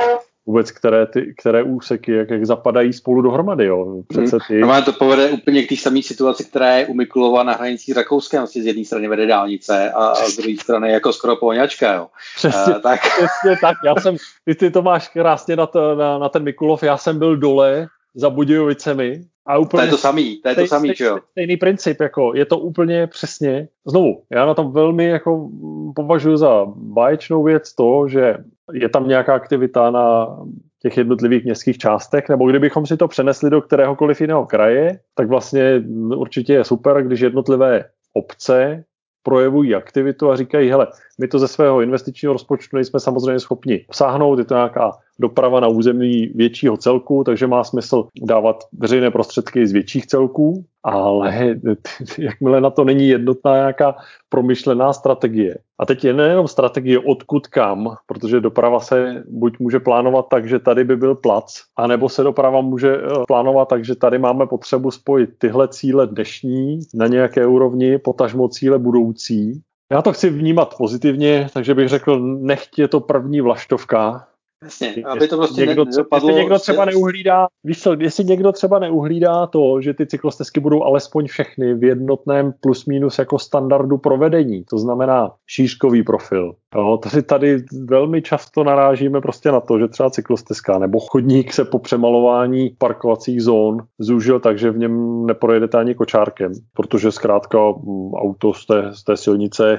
[0.47, 3.65] vůbec které, ty, které úseky, jak, jak zapadají spolu dohromady.
[3.65, 4.01] Jo.
[4.07, 4.59] Přece ty...
[4.59, 8.37] No, to povede úplně k té samé situaci, která je u Mikulova na hranici Rakouska,
[8.37, 11.93] vlastně z jedné strany vede dálnice a, a z druhé strany jako skoro poňačka.
[11.93, 12.07] Jo.
[12.35, 12.99] Přesně, uh, tak.
[12.99, 13.77] přesně tak.
[13.85, 17.19] Já jsem, ty, ty to máš krásně na, to, na, na ten Mikulov, já jsem
[17.19, 21.07] byl dole za Budějovicemi a úplně, to je to samý, to je to samý, stej,
[21.31, 23.67] Stejný princip, jako je to úplně přesně.
[23.85, 25.49] Znovu, já na tom velmi jako
[25.95, 28.37] považuji za báječnou věc to, že
[28.73, 30.37] je tam nějaká aktivita na
[30.81, 35.83] těch jednotlivých městských částech, nebo kdybychom si to přenesli do kteréhokoliv jiného kraje, tak vlastně
[36.15, 38.83] určitě je super, když jednotlivé obce
[39.23, 40.87] projevují aktivitu a říkají, hele,
[41.21, 45.67] my to ze svého investičního rozpočtu nejsme samozřejmě schopni obsáhnout, je to nějaká doprava na
[45.67, 51.55] území většího celku, takže má smysl dávat veřejné prostředky z větších celků, ale
[52.17, 53.95] jakmile na to není jednotná nějaká
[54.29, 55.57] promyšlená strategie.
[55.79, 60.59] A teď je nejenom strategie odkud kam, protože doprava se buď může plánovat tak, že
[60.59, 64.91] tady by byl plac, anebo se doprava může eh, plánovat tak, že tady máme potřebu
[64.91, 69.61] spojit tyhle cíle dnešní na nějaké úrovni, potažmo cíle budoucí.
[69.91, 74.27] Já to chci vnímat pozitivně, takže bych řekl, nechť je to první vlaštovka,
[74.63, 76.29] Jasně, aby to prostě někdo, nedopadlo.
[76.29, 80.83] Jestli někdo třeba neuhlídá, víš co, jestli někdo třeba neuhlídá to, že ty cyklostezky budou
[80.83, 86.55] alespoň všechny v jednotném plus minus jako standardu provedení, to znamená šířkový profil.
[86.75, 91.65] Jo, tady, tady velmi často narážíme prostě na to, že třeba cyklostezka nebo chodník se
[91.65, 98.13] po přemalování parkovacích zón zúžil tak, že v něm neprojedete ani kočárkem, protože zkrátka mm,
[98.13, 99.77] auto z té, z té silnice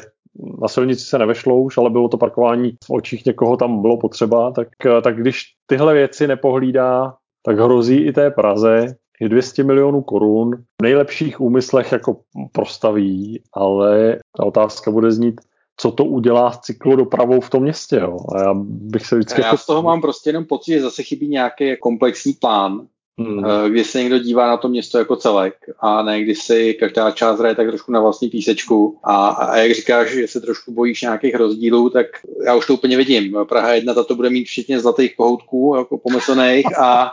[0.63, 4.51] na silnici se nevešlo už, ale bylo to parkování v očích někoho tam bylo potřeba,
[4.51, 4.69] tak,
[5.03, 10.83] tak když tyhle věci nepohlídá, tak hrozí i té Praze, že 200 milionů korun v
[10.83, 12.17] nejlepších úmyslech jako
[12.53, 15.41] prostaví, ale ta otázka bude znít,
[15.81, 17.97] co to udělá s cyklodopravou v tom městě.
[17.97, 18.19] Jo.
[18.35, 19.41] A já bych se vždycky...
[19.41, 22.87] Já jako- z toho mám prostě jenom pocit, že zase chybí nějaký komplexní plán,
[23.19, 23.45] hmm.
[23.45, 27.11] Eh, kdy se někdo dívá na to město jako celek a ne kdy si každá
[27.11, 31.03] část hraje tak trošku na vlastní písečku a, a jak říkáš, že se trošku bojíš
[31.03, 32.07] nějakých rozdílů, tak
[32.45, 33.37] já už to úplně vidím.
[33.49, 37.13] Praha 1 to bude mít včetně zlatých kohoutků jako pomyslných a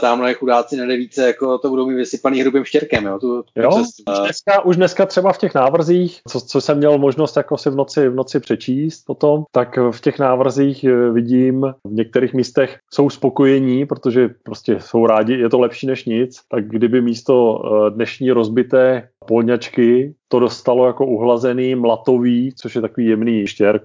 [0.00, 3.04] tamhle chudáci na devíce jako to budou mít vysypaný hrubým štěrkem.
[3.04, 3.86] Jo, tu, jo už,
[4.24, 7.74] dneska, už dneska třeba v těch návrzích, co, co jsem měl možnost jako si v
[7.74, 13.10] noci, v noci přečíst potom, tak v těch návrzích eh, vidím v některých místech jsou
[13.10, 18.30] spokojení, protože prostě jsou rádi je to lepší než nic, tak kdyby místo eh, dnešní
[18.30, 23.82] rozbité polňačky to dostalo jako uhlazený mlatový, což je takový jemný štěrk,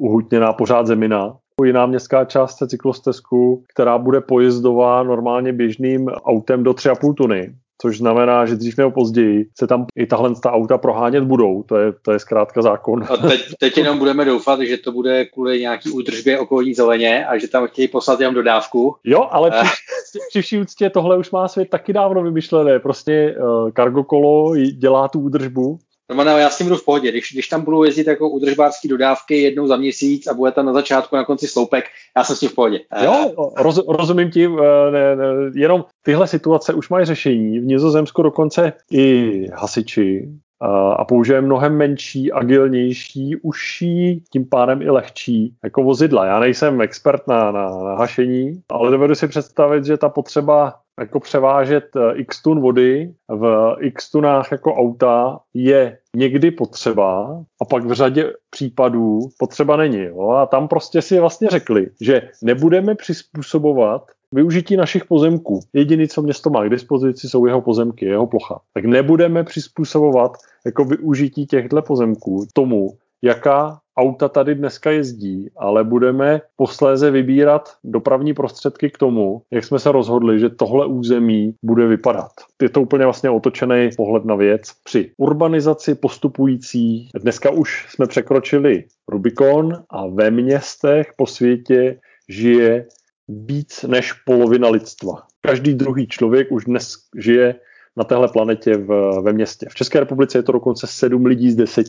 [0.00, 7.14] uhutněná pořád zemina, jiná městská část cyklostezku, která bude pojezdová normálně běžným autem do 3,5
[7.14, 11.62] tuny což znamená, že dřív nebo později se tam i tahle ta auta prohánět budou.
[11.62, 13.04] To je, to je zkrátka zákon.
[13.10, 17.38] A teď, teď jenom budeme doufat, že to bude kvůli nějaký údržbě okolní zeleně a
[17.38, 18.94] že tam chtějí poslat jenom dodávku.
[19.04, 22.78] Jo, ale při, při vší úctě tohle už má svět taky dávno vymyšlené.
[22.78, 25.78] Prostě uh, cargo kolo dělá tu údržbu
[26.14, 27.10] No, já s tím budu v pohodě.
[27.10, 30.72] Když, když tam budu jezdit jako udržbářské dodávky jednou za měsíc a bude tam na
[30.72, 31.84] začátku, na konci sloupek,
[32.16, 32.80] já jsem s tím v pohodě.
[33.04, 37.58] Jo, roz, rozumím ti, eh, ne, ne, jenom tyhle situace už mají řešení.
[37.58, 40.28] V Nizozemsku dokonce i hasiči
[40.60, 46.26] a, a použije mnohem menší, agilnější, užší, tím pádem i lehčí jako vozidla.
[46.26, 51.20] Já nejsem expert na, na, na hašení, ale dovedu si představit, že ta potřeba jako
[51.20, 57.84] převážet eh, x tun vody v x tunách jako auta je někdy potřeba a pak
[57.84, 60.02] v řadě případů potřeba není.
[60.02, 60.30] Jo?
[60.30, 65.60] A tam prostě si vlastně řekli, že nebudeme přizpůsobovat využití našich pozemků.
[65.72, 68.60] Jediný, co město má k dispozici, jsou jeho pozemky, jeho plocha.
[68.74, 70.32] Tak nebudeme přizpůsobovat
[70.66, 72.90] jako využití těchto pozemků tomu,
[73.22, 79.78] jaká auta tady dneska jezdí, ale budeme posléze vybírat dopravní prostředky k tomu, jak jsme
[79.78, 82.32] se rozhodli, že tohle území bude vypadat.
[82.62, 84.72] Je to úplně vlastně otočený pohled na věc.
[84.84, 91.98] Při urbanizaci postupující, dneska už jsme překročili Rubikon a ve městech po světě
[92.28, 92.86] žije
[93.28, 95.22] víc než polovina lidstva.
[95.40, 97.54] Každý druhý člověk už dnes žije
[97.96, 99.66] na téhle planetě v, ve městě.
[99.70, 101.86] V České republice je to dokonce 7 lidí z 10.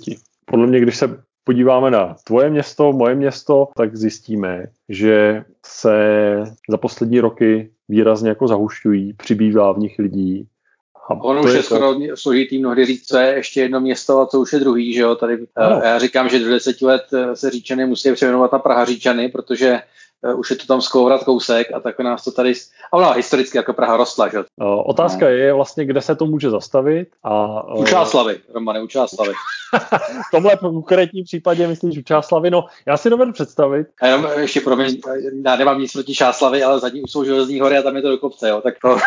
[0.51, 5.93] Podle mě, když se podíváme na tvoje město, moje město, tak zjistíme, že se
[6.69, 10.47] za poslední roky výrazně jako zahušťují, přibývá v nich lidí
[11.09, 11.99] ono už je, je skoro to...
[12.15, 15.15] složitý mnohdy říct, co je ještě jedno město a co už je druhý, že jo.
[15.15, 15.81] Tady, ano.
[15.83, 17.01] já říkám, že do deseti let
[17.33, 19.81] se Říčany musí přejmenovat na Praha Říčany, protože Eh,
[20.35, 22.53] už je to tam skourat kousek a tak nás to tady,
[22.91, 24.37] a ona historicky jako Praha rostla, že?
[24.85, 25.31] Otázka no.
[25.31, 27.63] je vlastně, kde se to může zastavit a...
[27.77, 29.31] U Čáslavy, Romane, u Čáslavy.
[30.27, 33.87] v tomhle konkrétním případě myslíš u Čáslavy, no já si dovedu představit.
[34.01, 35.01] A jenom ještě promiň,
[35.45, 38.17] já nemám nic proti Čáslavy, ale zadní jsou železní hory a tam je to do
[38.17, 38.97] kopce, jo, tak to,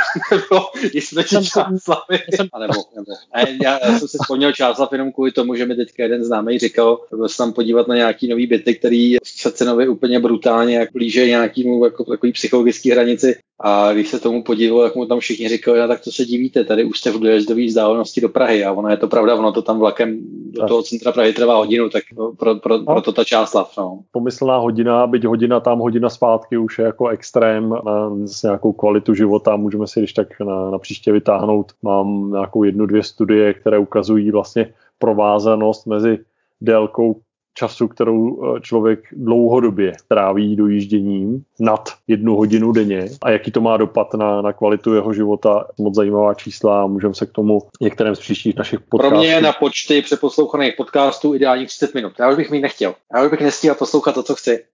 [0.48, 2.48] to jestli proti Čáslavy, jsem...
[2.52, 3.12] a nebo, nebo.
[3.32, 6.58] A já, já, jsem si vzpomněl Čáslav jenom kvůli tomu, že mi teďka jeden známý
[6.58, 10.92] říkal, byl se tam podívat na nějaký nový byty, který se cenově úplně brutálně jak
[11.00, 13.38] blíže nějakému jako takový psychologický hranici.
[13.60, 16.64] A když se tomu podíval, jak mu tam všichni říkali, no, tak to se divíte,
[16.64, 19.62] tady už jste v dojezdové vzdálenosti do Prahy a ono je to pravda, ono to
[19.62, 20.18] tam vlakem
[20.52, 22.02] do toho centra Prahy trvá hodinu, tak
[22.38, 22.84] pro, pro, no.
[22.84, 23.72] pro to ta část lav.
[23.78, 24.00] No.
[24.12, 28.10] Pomyslná hodina, byť hodina tam, hodina zpátky už je jako extrém na
[28.44, 31.72] nějakou kvalitu života, můžeme si když tak na, na příště vytáhnout.
[31.82, 36.18] Mám nějakou jednu, dvě studie, které ukazují vlastně provázanost mezi
[36.60, 37.20] délkou
[37.60, 38.20] času, kterou
[38.56, 44.42] eh, člověk dlouhodobě tráví dojížděním nad jednu hodinu denně a jaký to má dopad na,
[44.42, 45.66] na kvalitu jeho života.
[45.78, 49.10] Moc zajímavá čísla a můžeme se k tomu některém z příštích našich podcastů.
[49.10, 52.12] Pro mě na počty přeposlouchaných podcastů ideálních 30 minut.
[52.18, 52.94] Já už bych mít nechtěl.
[53.14, 54.64] Já už bych nestíhal poslouchat to, co chci.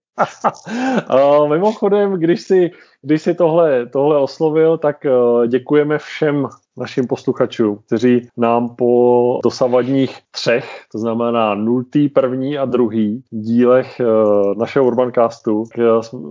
[1.13, 2.71] uh, mimochodem, když si,
[3.01, 6.47] když si tohle, tohle oslovil, tak uh, děkujeme všem
[6.77, 14.57] našim posluchačům, kteří nám po dosavadních třech, to znamená nultý, první a druhý dílech uh,
[14.57, 15.63] našeho Urbancastu,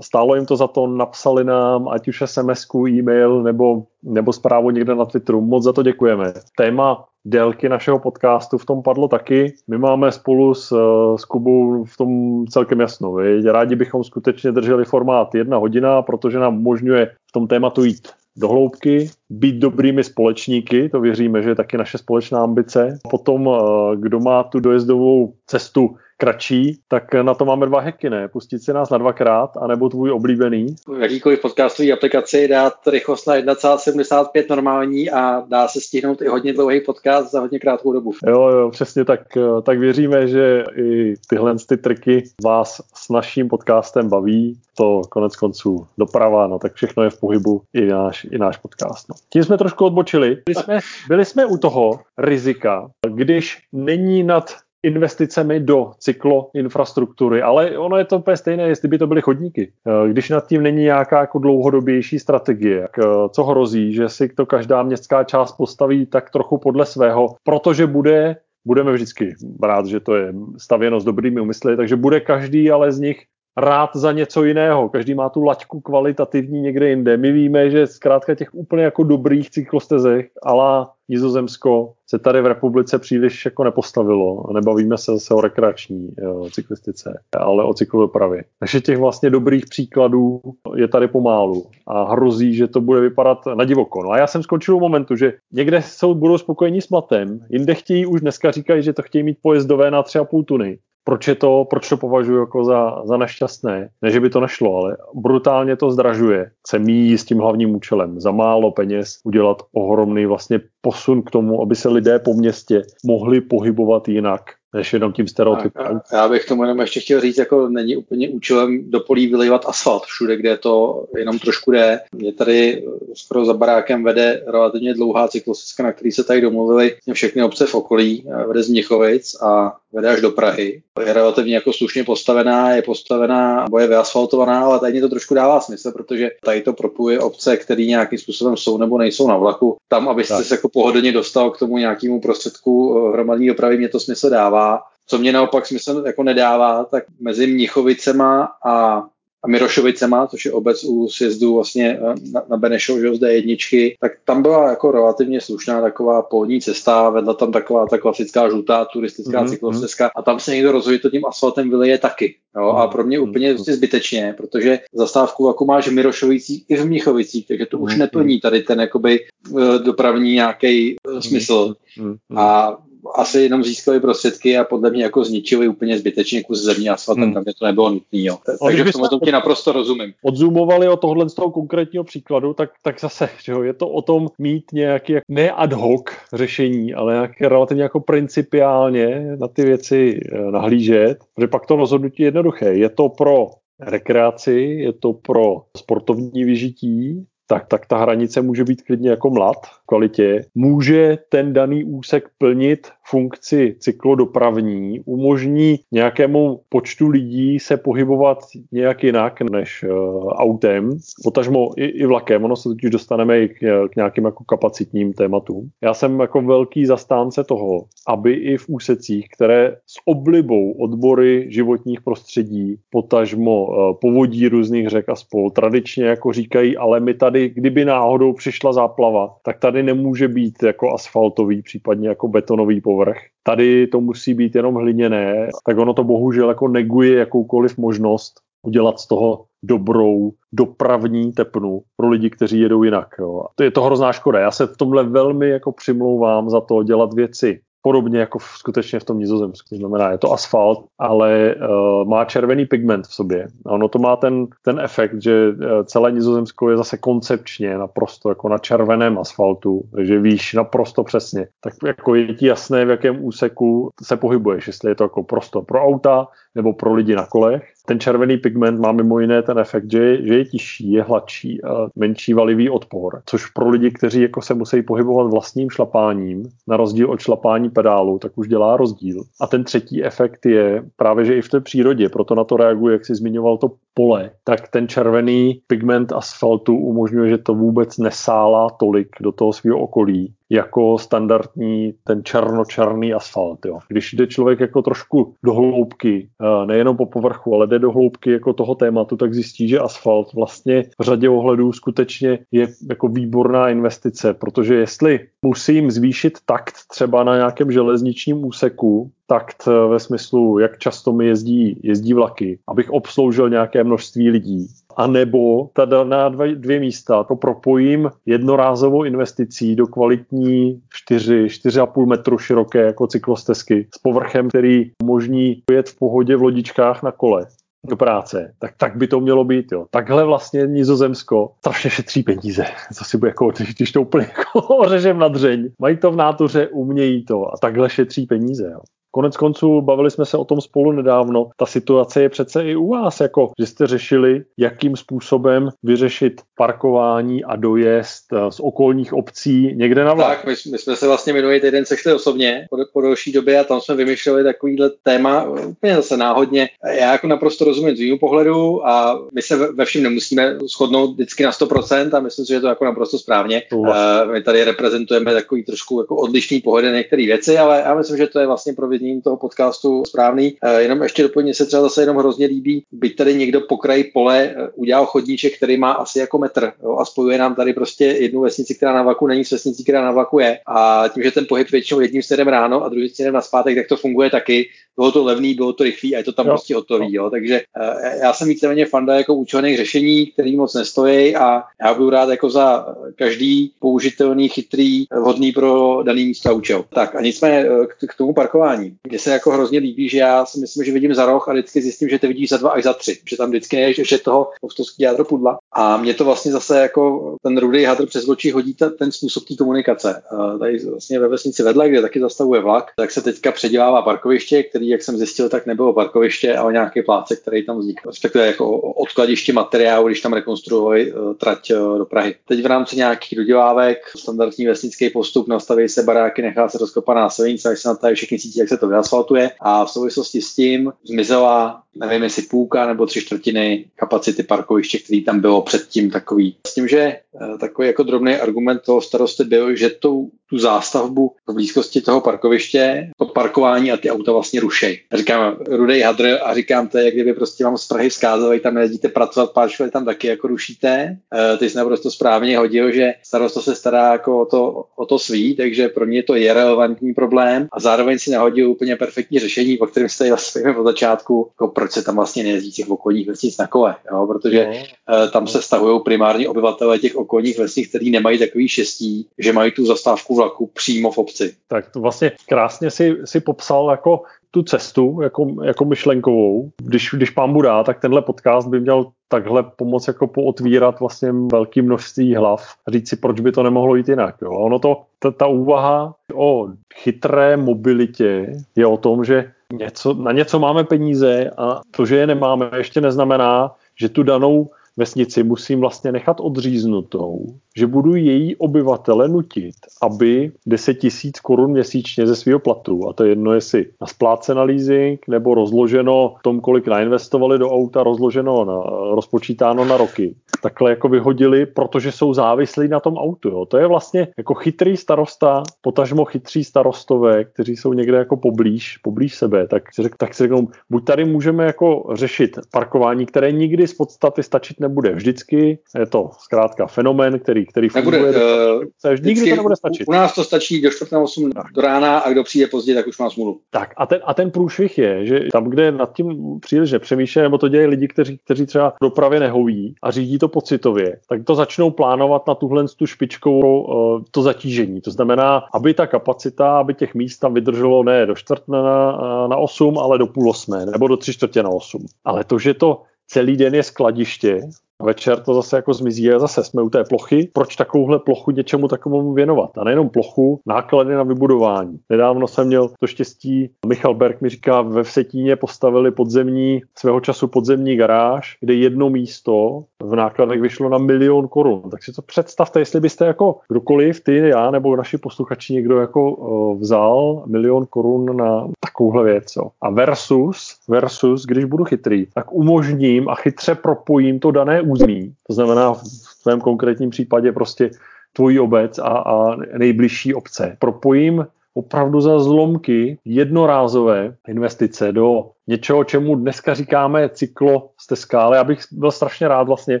[0.00, 4.94] stálo jim to za to, napsali nám, ať už sms e-mail nebo, nebo zprávu někde
[4.94, 5.40] na Twitteru.
[5.40, 6.32] Moc za to děkujeme.
[6.56, 9.54] Téma délky našeho podcastu v tom padlo taky.
[9.68, 10.72] My máme spolu s,
[11.16, 13.12] s Kubou v tom celkem jasno.
[13.12, 13.46] Viď?
[13.46, 18.48] Rádi bychom skutečně drželi formát jedna hodina, protože nám umožňuje v tom tématu jít do
[18.48, 22.98] hloubky, být dobrými společníky, to věříme, že je taky naše společná ambice.
[23.10, 28.28] Potom, eh, kdo má tu dojezdovou cestu kratší, tak na to máme dva heky, ne?
[28.28, 30.66] Pustit si nás na dvakrát, anebo tvůj oblíbený.
[30.88, 36.52] V jakýkoliv podcastové aplikaci dát rychlost na 1,75 normální a dá se stihnout i hodně
[36.52, 38.12] dlouhý podcast za hodně krátkou dobu.
[38.26, 39.20] Jo, jo, přesně tak,
[39.62, 44.58] tak věříme, že i tyhle ty triky vás s naším podcastem baví.
[44.76, 49.08] To konec konců doprava, no tak všechno je v pohybu, i náš, i náš podcast.
[49.08, 49.14] No.
[49.32, 50.36] Tím jsme trošku odbočili.
[50.46, 50.78] Byli jsme,
[51.08, 54.50] byli jsme u toho rizika, když není nad
[54.82, 59.72] investicemi do cykloinfrastruktury, ale ono je to úplně stejné, jestli by to byly chodníky.
[59.86, 64.46] Eh, když nad tím není nějaká jako dlouhodobější strategie, eh, co hrozí, že si to
[64.46, 70.16] každá městská část postaví tak trochu podle svého, protože bude budeme vždycky brát, že to
[70.16, 73.24] je stavěno s dobrými úmysly, takže bude každý ale z nich
[73.60, 74.88] rád za něco jiného.
[74.88, 77.16] Každý má tu laťku kvalitativní někde jinde.
[77.16, 82.98] My víme, že zkrátka těch úplně jako dobrých cyklostezech, ale Nizozemsko se tady v republice
[82.98, 84.44] příliš jako nepostavilo.
[84.54, 88.44] Nebavíme se zase o rekreační jo, cyklistice, ale o cyklodopravě.
[88.58, 90.40] Takže těch vlastně dobrých příkladů
[90.76, 94.02] je tady pomálu a hrozí, že to bude vypadat na divoko.
[94.02, 97.74] No a já jsem skončil u momentu, že někde jsou, budou spokojení s matem, jinde
[97.74, 101.66] chtějí už dneska říkají, že to chtějí mít pojezdové na 3,5 tuny proč, je to,
[101.70, 103.88] proč to považuji jako za, za nešťastné.
[104.02, 106.50] Ne, že by to nešlo, ale brutálně to zdražuje.
[106.66, 108.20] Se míjí s tím hlavním účelem.
[108.20, 113.40] Za málo peněz udělat ohromný vlastně posun k tomu, aby se lidé po městě mohli
[113.40, 114.42] pohybovat jinak
[114.74, 116.00] než jenom tím stereotypem.
[116.12, 120.02] Já bych tomu jenom ještě chtěl říct, jako není úplně účelem do polí vylivat asfalt
[120.02, 122.00] všude, kde to jenom trošku jde.
[122.16, 122.84] Je tady
[123.14, 127.74] skoro za barákem vede relativně dlouhá cyklostezka, na který se tady domluvili všechny obce v
[127.74, 130.82] okolí, vede z Měchovic a vede až do Prahy.
[131.06, 135.60] Je relativně jako slušně postavená, je postavená, nebo je vyasfaltovaná, ale tady to trošku dává
[135.60, 139.76] smysl, protože tady to propuje obce, které nějakým způsobem jsou nebo nejsou na vlaku.
[139.88, 140.46] Tam, abyste tak.
[140.46, 144.82] se jako pohodlně dostal k tomu nějakému prostředku eh, hromadní dopravy, mě to smysl dává.
[145.06, 149.04] Co mě naopak smysl jako nedává, tak mezi Mnichovicema a
[149.42, 153.96] a Mirošovicema, což je obec u sjezdu vlastně eh, na, na Benešov, že z jedničky,
[154.00, 158.84] tak tam byla jako relativně slušná taková polní cesta, vedla tam taková ta klasická žlutá
[158.84, 159.48] turistická mm-hmm.
[159.48, 162.36] cyklostezka a tam se někdo rozhodně to tím asfaltem vyleje taky.
[162.56, 162.68] Jo?
[162.68, 163.30] A pro mě mm-hmm.
[163.30, 167.92] úplně vlastně zbytečně, protože zastávku jako máš v Mirošovicích i v Mnichovicích, takže to už
[167.92, 167.98] mm-hmm.
[167.98, 171.20] neplní tady ten jakoby eh, dopravní nějaký mm-hmm.
[171.20, 171.74] smysl.
[171.98, 172.16] Mm-hmm.
[172.36, 172.78] A
[173.14, 177.34] asi jenom získali prostředky a podle mě jako zničili úplně zbytečně kus zemní asfaltem, hmm.
[177.34, 178.20] tam to nebylo nutné.
[178.66, 180.12] Takže v tom ti naprosto rozumím.
[180.22, 184.02] Odzoomovali o tohle z toho konkrétního příkladu, tak, tak zase, že jo, je to o
[184.02, 190.20] tom mít nějaký, ne ad hoc řešení, ale nějaké relativně jako principiálně na ty věci
[190.32, 192.74] eh, nahlížet, protože pak to rozhodnutí je jednoduché.
[192.74, 198.82] Je to pro rekreaci, je to pro sportovní vyžití, tak, tak ta hranice může být
[198.82, 200.44] klidně jako mlad v kvalitě.
[200.54, 208.38] Může ten daný úsek plnit funkci cyklodopravní, umožní nějakému počtu lidí se pohybovat
[208.72, 213.88] nějak jinak než uh, autem, potažmo i, i vlakem, ono se totiž dostaneme i k,
[213.92, 215.68] k nějakým jako kapacitním tématům.
[215.82, 222.00] Já jsem jako velký zastánce toho, aby i v úsecích, které s oblibou odbory životních
[222.00, 227.84] prostředí, potažmo uh, povodí různých řek a spol, tradičně jako říkají, ale my tady, kdyby
[227.84, 232.99] náhodou přišla záplava, tak tady nemůže být jako asfaltový, případně jako betonový povrch.
[233.42, 239.00] Tady to musí být jenom hliněné, tak ono to bohužel jako neguje jakoukoliv možnost udělat
[239.00, 243.14] z toho dobrou dopravní tepnu pro lidi, kteří jedou jinak.
[243.18, 243.44] Jo.
[243.54, 244.40] To je to hrozná škoda.
[244.40, 249.00] Já se v tomhle velmi jako přimlouvám za to dělat věci podobně jako v, skutečně
[249.00, 249.68] v tom nizozemsku.
[249.68, 253.48] To znamená, je to asfalt, ale uh, má červený pigment v sobě.
[253.66, 258.28] A ono to má ten, ten efekt, že uh, celé Nizozemsko je zase koncepčně naprosto
[258.28, 261.46] jako na červeném asfaltu, takže víš naprosto přesně.
[261.60, 265.64] Tak jako je ti jasné, v jakém úseku se pohybuješ, jestli je to jako prostor
[265.64, 267.62] pro auta nebo pro lidi na kolech.
[267.90, 271.64] Ten červený pigment má mimo jiné ten efekt, že je, že je tižší, je hladší
[271.64, 276.76] a menší valivý odpor, což pro lidi, kteří jako se musí pohybovat vlastním šlapáním, na
[276.76, 279.22] rozdíl od šlapání pedálu, tak už dělá rozdíl.
[279.40, 282.92] A ten třetí efekt je právě, že i v té přírodě, proto na to reaguje,
[282.92, 288.70] jak si zmiňoval to pole, tak ten červený pigment asfaltu umožňuje, že to vůbec nesálá
[288.70, 293.66] tolik do toho svého okolí, jako standardní ten černočerný asfalt.
[293.66, 293.78] Jo.
[293.88, 298.32] Když jde člověk jako trošku do hloubky, eh, nejenom po povrchu, ale jde do hloubky
[298.32, 303.68] jako toho tématu, tak zjistí, že asfalt vlastně v řadě ohledů skutečně je jako výborná
[303.68, 310.58] investice, protože jestli musím zvýšit takt třeba na nějakém železničním úseku, takt eh, ve smyslu,
[310.58, 314.66] jak často mi jezdí, jezdí vlaky, abych obsloužil nějaké množství lidí,
[314.96, 322.06] a nebo ta na dvě, dvě místa to propojím jednorázovou investicí do kvalitní 4, 4,5
[322.06, 327.46] metru široké jako cyklostezky s povrchem, který umožní jet v pohodě v lodičkách na kole
[327.86, 329.72] do práce, tak, tak by to mělo být.
[329.72, 329.86] Jo.
[329.90, 332.64] Takhle vlastně Nizozemsko strašně šetří peníze.
[332.94, 335.68] Co si bude jako, když to úplně jako řežem na dřeň.
[335.78, 338.70] Mají to v nátoře, umějí to a takhle šetří peníze.
[338.72, 338.80] Jo.
[339.10, 341.50] Konec konců bavili jsme se o tom spolu nedávno.
[341.56, 347.44] Ta situace je přece i u vás, jako že jste řešili, jakým způsobem vyřešit parkování
[347.44, 350.36] a dojezd eh, z okolních obcí někde na vlak.
[350.36, 353.64] Tak, my, my jsme se vlastně minulý týden sešli osobně po, po delší době a
[353.64, 356.68] tam jsme vymýšleli takovýhle téma úplně zase náhodně.
[356.84, 361.50] Já jako naprosto rozumím z pohledu a my se ve všem nemusíme shodnout vždycky na
[361.50, 363.62] 100% a myslím si, že je to jako naprosto správně.
[363.72, 363.88] Uh,
[364.32, 368.26] my tady reprezentujeme takový trošku jako odlišný pohled na některé věci, ale já myslím, že
[368.26, 370.56] to je vlastně pro znění toho podcastu správný.
[370.64, 374.04] Eh, jenom ještě doplně se třeba zase jenom hrozně líbí, byť tady někdo po kraji
[374.04, 376.49] pole eh, udělal chodníček, který má asi jako metr
[376.82, 380.04] jo, a spojuje nám tady prostě jednu vesnici, která na vlaku není s vesnicí, která
[380.04, 380.58] na vlaku je.
[380.66, 383.86] A tím, že ten pohyb většinou jedním směrem ráno a druhým směrem na zpátek, tak
[383.88, 384.68] to funguje taky.
[384.96, 386.50] Bylo to levný, bylo to rychlý a je to tam jo.
[386.52, 387.14] prostě hotový.
[387.14, 387.30] Jo.
[387.30, 392.10] Takže uh, já jsem víceméně fanda jako účelných řešení, který moc nestojí a já budu
[392.10, 392.86] rád jako za
[393.16, 396.84] každý použitelný, chytrý, vhodný pro daný místo a účel.
[396.94, 398.96] Tak a nicméně k, k tomu parkování.
[399.08, 401.82] Mně se jako hrozně líbí, že já si myslím, že vidím za roh a vždycky
[401.82, 404.50] zjistím, že ty vidíš za dva až za tři, že tam vždycky je že toho
[404.60, 405.58] ovstovský jádro pudla.
[405.72, 409.44] A mě to vlastně zase jako ten rudý hadr přes oči hodí ta, ten způsob
[409.44, 410.22] té komunikace.
[410.32, 414.62] Uh, tady vlastně ve vesnici vedle, kde taky zastavuje vlak, tak se teďka předělává parkoviště,
[414.62, 418.08] který, jak jsem zjistil, tak nebylo parkoviště, ale nějaký pláce, který tam vznikl.
[418.08, 422.34] Respektive jako odkladiště materiálu, když tam rekonstruovali uh, trať uh, do Prahy.
[422.48, 427.70] Teď v rámci nějakých dodělávek, standardní vesnický postup, nastaví se baráky, nechá se rozkopaná silnice,
[427.70, 430.92] až se na tady všichni cítí, jak se to vyasfaltuje a v souvislosti s tím
[431.04, 436.56] zmizela, nevím jestli půlka nebo tři čtvrtiny kapacity parkoviště, který tam bylo předtím takový.
[436.66, 437.20] S tím, že eh,
[437.60, 443.10] takový jako drobný argument toho starosty byl, že tu, tu zástavbu v blízkosti toho parkoviště,
[443.18, 445.00] to parkování a ty auta vlastně rušej.
[445.14, 449.08] Říkám rudej hadr a říkám to, jak kdyby prostě vám z Prahy vzkázali, tam nejezdíte
[449.08, 451.16] pracovat, pár tam taky jako rušíte.
[451.34, 455.18] Eh, ty jsi naprosto správně hodil, že starosta se stará jako o to, o to
[455.18, 459.78] svý, takže pro mě to je relevantní problém a zároveň si nahodil úplně perfektní řešení,
[459.78, 463.58] o kterém jste vlastně od začátku, jako proč se tam vlastně nejezdí těch okolních vesnic
[463.58, 464.26] na kole, jo?
[464.26, 465.30] protože no.
[465.30, 469.86] tam se stahují primární obyvatele těch okolních vesnic, kteří nemají takový štěstí, že mají tu
[469.86, 471.54] zastávku vlaku přímo v obci.
[471.68, 476.70] Tak to vlastně krásně si, si popsal jako tu cestu jako, jako myšlenkovou.
[476.82, 481.82] Když, když pán Budá, tak tenhle podcast by měl takhle pomoct jako pootvírat vlastně velké
[481.82, 484.34] množství hlav a říct si, proč by to nemohlo jít jinak.
[484.42, 484.52] Jo.
[484.52, 490.32] A ono to, ta, ta úvaha o chytré mobilitě je o tom, že něco, na
[490.32, 494.70] něco máme peníze a to, že je nemáme, ještě neznamená, že tu danou
[495.00, 502.26] vesnici musím vlastně nechat odříznutou, že budu její obyvatele nutit, aby 10 tisíc korun měsíčně
[502.26, 506.42] ze svého platu, a to je jedno jestli na spláce na leasing, nebo rozloženo v
[506.42, 508.82] tom, kolik nainvestovali do auta, rozloženo, na,
[509.14, 513.48] rozpočítáno na roky, takhle jako vyhodili, protože jsou závislí na tom autu.
[513.48, 513.66] Jo.
[513.66, 519.34] To je vlastně jako chytrý starosta, potažmo chytří starostové, kteří jsou někde jako poblíž, poblíž
[519.34, 523.86] sebe, tak si, řek, tak si řeknou, buď tady můžeme jako řešit parkování, které nikdy
[523.86, 525.12] z podstaty stačit nebude.
[525.12, 528.78] Vždycky je to zkrátka fenomén, který, který nebude, funguje.
[529.04, 530.08] Uh, nikdy to nebude stačit.
[530.08, 531.72] U, u nás to stačí do 4 na 8 tak.
[531.72, 533.60] do rána a kdo přijde pozdě, tak už má smůlu.
[533.70, 537.58] Tak a ten, a ten průšvih je, že tam, kde nad tím příliš nepřemýšlí, nebo
[537.58, 541.90] to dělají lidi, kteří, kteří třeba dopravě nehoví a řídí to pocitově, tak to začnou
[541.90, 545.00] plánovat na tuhle tu špičkou uh, to zatížení.
[545.00, 549.12] To znamená, aby ta kapacita, aby těch míst tam vydrželo ne do čtvrt na,
[549.46, 552.06] na 8, ale do půl osmé, nebo do tři čtvrtě na 8.
[552.24, 554.60] Ale to, že to celý den je skladiště,
[555.02, 557.50] večer to zase jako zmizí a zase jsme u té plochy.
[557.52, 559.78] Proč takovouhle plochu něčemu takovému věnovat?
[559.78, 561.98] A nejenom plochu, náklady na vybudování.
[562.10, 567.48] Nedávno jsem měl to štěstí, Michal Berg mi říká, ve Vsetíně postavili podzemní, svého času
[567.48, 571.82] podzemní garáž, kde jedno místo v nákladech vyšlo na milion korun.
[571.90, 576.36] Tak si to představte, jestli byste jako kdokoliv, ty, já nebo naši posluchači někdo jako
[576.80, 579.56] vzal milion korun na takovouhle věc.
[579.56, 579.70] Jo.
[579.82, 585.54] A versus, versus, když budu chytrý, tak umožním a chytře propojím to dané území, to
[585.54, 587.90] znamená v tvém konkrétním případě prostě
[588.32, 590.76] tvojí obec a, a nejbližší obce.
[590.78, 598.64] Propojím opravdu za zlomky jednorázové investice do něčeho, čemu dneska říkáme cyklo stezka, ale já
[598.64, 600.00] bych byl strašně rád vlastně,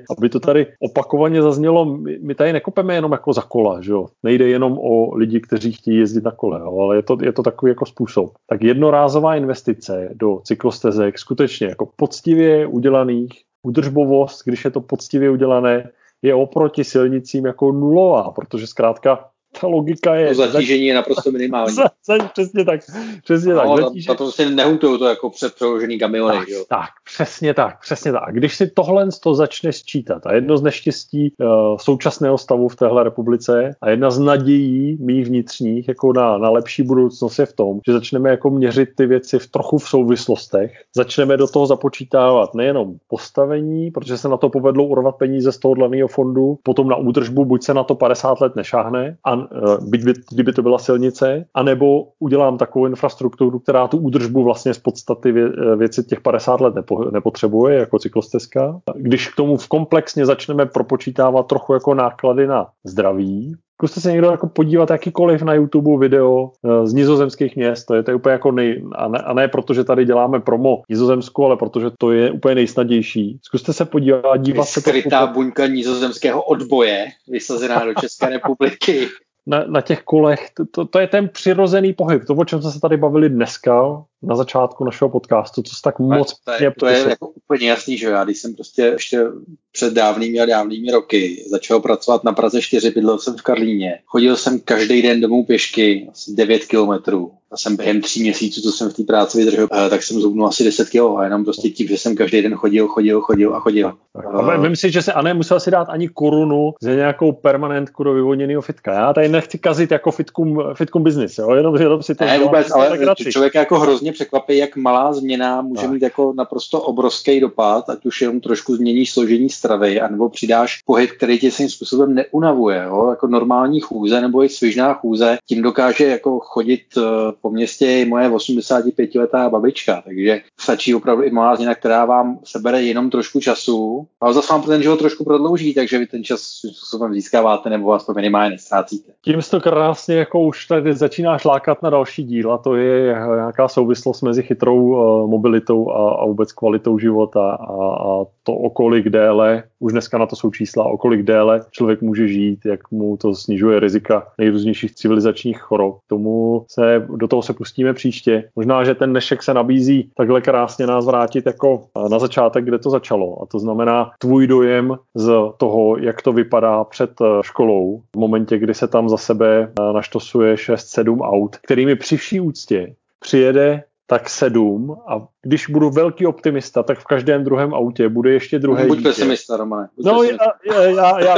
[0.18, 1.98] aby to tady opakovaně zaznělo.
[2.22, 4.06] My tady nekopeme jenom jako za kola, že jo?
[4.22, 6.78] Nejde jenom o lidi, kteří chtějí jezdit na kole, jo?
[6.78, 8.30] ale je to, je to takový jako způsob.
[8.46, 13.30] Tak jednorázová investice do cyklostezek skutečně jako poctivě udělaných
[13.62, 15.90] udržbovost, když je to poctivě udělané,
[16.22, 19.29] je oproti silnicím jako nulová, protože zkrátka
[19.60, 20.28] ta logika je...
[20.28, 21.74] To zatížení je naprosto minimální.
[21.74, 22.80] Za, za, přesně tak.
[23.24, 23.84] Přesně no, tak.
[23.84, 24.06] Zatíže...
[24.06, 26.38] To prostě nehutují to jako před přeložený kamiony.
[26.38, 26.64] Tak, jo.
[26.68, 28.34] tak, přesně tak, přesně tak.
[28.34, 33.04] Když si tohle to začne sčítat a jedno z neštěstí uh, současného stavu v téhle
[33.04, 37.80] republice a jedna z nadějí mých vnitřních jako na, na lepší budoucnost je v tom,
[37.86, 40.72] že začneme jako měřit ty věci v trochu v souvislostech.
[40.96, 45.74] Začneme do toho započítávat nejenom postavení, protože se na to povedlo urvat peníze z toho
[45.74, 50.04] daného fondu, potom na údržbu, buď se na to 50 let nešáhne a Eh, byť
[50.04, 55.32] by, kdyby to byla silnice, anebo udělám takovou infrastrukturu, která tu údržbu vlastně z podstaty
[55.32, 58.80] vě, eh, věci těch 50 let nepo, nepotřebuje, jako cyklostezka.
[58.96, 64.30] Když k tomu v komplexně začneme propočítávat trochu jako náklady na zdraví, Zkuste se někdo
[64.30, 68.32] jako podívat jakýkoliv na YouTube video eh, z nizozemských měst, to je, to je úplně
[68.32, 72.12] jako nej, a ne, a ne proto, že tady děláme promo nizozemsku, ale protože to
[72.12, 73.38] je úplně nejsnadnější.
[73.42, 74.80] Zkuste se podívat, dívat se.
[74.80, 79.08] Skrytá buňka nizozemského odboje, vysazená do České republiky
[79.46, 82.80] na, na těch kolech, to, to, je ten přirozený pohyb, to, o čem jsme se
[82.80, 86.34] tady bavili dneska, na začátku našeho podcastu, co se tak moc...
[86.44, 89.26] To je, to je jako úplně jasný, že já, když jsem prostě ještě
[89.72, 94.36] před dávnými a dávnými roky začal pracovat na Praze 4, bydlel jsem v Karlíně, chodil
[94.36, 98.90] jsem každý den domů pěšky, asi 9 kilometrů, a jsem během tří měsíců, co jsem
[98.90, 101.88] v té práci vydržel, eh, tak jsem zhubnul asi 10 kg a jenom prostě tím,
[101.88, 103.92] že jsem každý den chodil, chodil, chodil a chodil.
[104.32, 108.12] A vím si, že se a nemusel si dát ani korunu za nějakou permanentku do
[108.12, 108.92] vyvodněného fitka.
[108.92, 111.54] Já tady nechci kazit jako fitkum, fitkum business, jo?
[111.54, 112.98] Jenom, jenom si to ne, vůbec, ale
[113.30, 115.90] člověk jako hrozně překvapí, jak malá změna může tak.
[115.90, 121.10] mít jako naprosto obrovský dopad, ať už jenom trošku změníš složení stravy, anebo přidáš pohyb,
[121.10, 122.82] který tě svým způsobem neunavuje.
[122.86, 123.06] Jo?
[123.10, 127.02] Jako normální chůze nebo i svižná chůze, tím dokáže jako chodit eh,
[127.40, 132.82] po městě i moje 85-letá babička, takže stačí opravdu i malá změna, která vám sebere
[132.82, 137.14] jenom trošku času, ale zase vám ten život trošku prodlouží, takže vy ten čas způsobem
[137.14, 139.12] získáváte nebo vás to minimálně nestrácíte.
[139.24, 143.68] Tím to krásně jako už tady začínáš lákat na další díl a to je nějaká
[143.68, 149.62] souvislost mezi chytrou uh, mobilitou a, a vůbec kvalitou života a, a to okolik déle,
[149.78, 153.80] už dneska na to jsou čísla, okolik déle člověk může žít, jak mu to snižuje
[153.80, 155.98] rizika nejrůznějších civilizačních chorob.
[156.06, 158.50] Tomu se, do toho se pustíme příště.
[158.56, 162.90] Možná, že ten dnešek se nabízí takhle krásně nás vrátit jako na začátek, kde to
[162.90, 163.42] začalo.
[163.42, 168.58] A to znamená tvůj dojem z toho, jak to vypadá před eh, školou, v momentě,
[168.58, 174.30] kdy se tam za sebe eh, naštosuje 6-7 aut, kterými při vší úctě přijede tak
[174.30, 179.02] sedm a když budu velký optimista, tak v každém druhém autě bude ještě druhé Buď
[179.02, 179.88] pesimista, Romane.
[179.96, 180.52] Buď no, pesimista.
[180.66, 181.36] Já, já, já,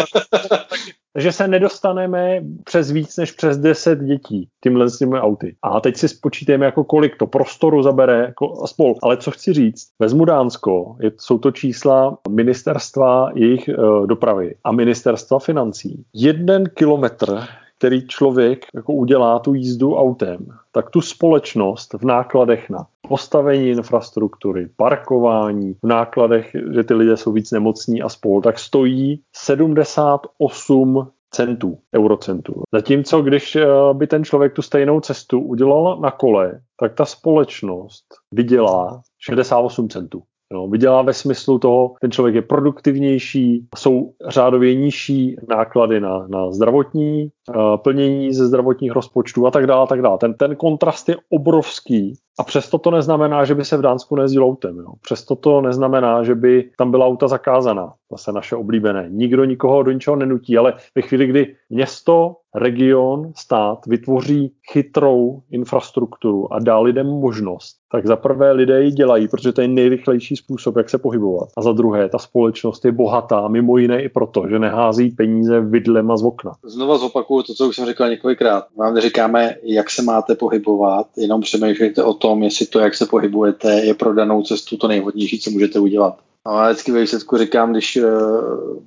[1.19, 5.57] že se nedostaneme přes víc než přes 10 dětí tímhle s těmi auty.
[5.63, 8.95] A teď si spočítejme, jako kolik to prostoru zabere jako a spol.
[9.03, 14.73] Ale co chci říct, vezmu Dánsko, je, jsou to čísla ministerstva jejich uh, dopravy a
[14.73, 16.05] ministerstva financí.
[16.15, 17.45] Jeden kilometr
[17.83, 24.69] který člověk jako udělá tu jízdu autem, tak tu společnost v nákladech na postavení infrastruktury,
[24.77, 31.79] parkování, v nákladech, že ty lidé jsou víc nemocní a spol, tak stojí 78 centů,
[31.95, 32.63] eurocentů.
[32.73, 38.05] Zatímco když eh, by ten člověk tu stejnou cestu udělal na kole, tak ta společnost
[38.33, 40.23] vydělá 68 centů.
[40.53, 46.53] No, vydělá ve smyslu toho, ten člověk je produktivnější, jsou řádově nižší náklady na, na
[46.53, 50.19] zdravotní, uh, plnění ze zdravotních rozpočtů a tak dále, tak dále.
[50.19, 54.47] Ten, ten kontrast je obrovský a přesto to neznamená, že by se v Dánsku nejezdilo
[54.47, 54.79] autem.
[54.79, 54.93] Jo.
[55.03, 57.93] Přesto to neznamená, že by tam byla auta zakázaná.
[58.11, 59.07] Zase naše oblíbené.
[59.11, 66.53] Nikdo nikoho do ničeho nenutí, ale ve chvíli, kdy město, region, stát vytvoří chytrou infrastrukturu
[66.53, 70.77] a dá lidem možnost, tak za prvé lidé ji dělají, protože to je nejrychlejší způsob,
[70.77, 71.49] jak se pohybovat.
[71.57, 76.17] A za druhé, ta společnost je bohatá, mimo jiné i proto, že nehází peníze vidlema
[76.17, 76.53] z okna.
[76.65, 78.65] Znova zopakuju to, co už jsem říkal několikrát.
[78.77, 83.73] Vám neříkáme, jak se máte pohybovat, jenom přemýšlejte o tom, jestli to, jak se pohybujete,
[83.73, 86.19] je pro danou cestu to nejhodnější, co můžete udělat.
[86.47, 88.11] No, a vždycky ve výsledku říkám, když uh,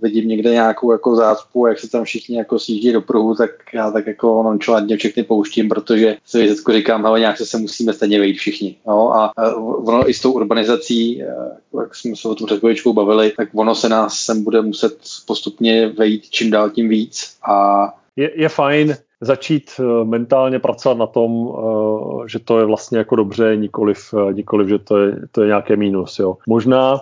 [0.02, 3.92] vidím někde nějakou jako zácpu, jak se tam všichni jako sjíždí do pruhu, tak já
[3.92, 8.20] tak jako nonchalantně všechny pouštím, protože se výsledku říkám, ale nějak se, se musíme stejně
[8.20, 8.76] vejít všichni.
[8.88, 11.24] No, a uh, ono i s tou urbanizací,
[11.74, 12.62] uh, jak jsme se o tom před
[12.94, 17.36] bavili, tak ono se nás sem bude muset postupně vejít čím dál tím víc.
[17.50, 18.96] A je, je fajn
[19.26, 21.56] začít mentálně pracovat na tom,
[22.28, 26.20] že to je vlastně jako dobře, nikoliv, nikoliv že to je, to je nějaké mínus.
[26.20, 26.38] Jo.
[26.48, 27.02] Možná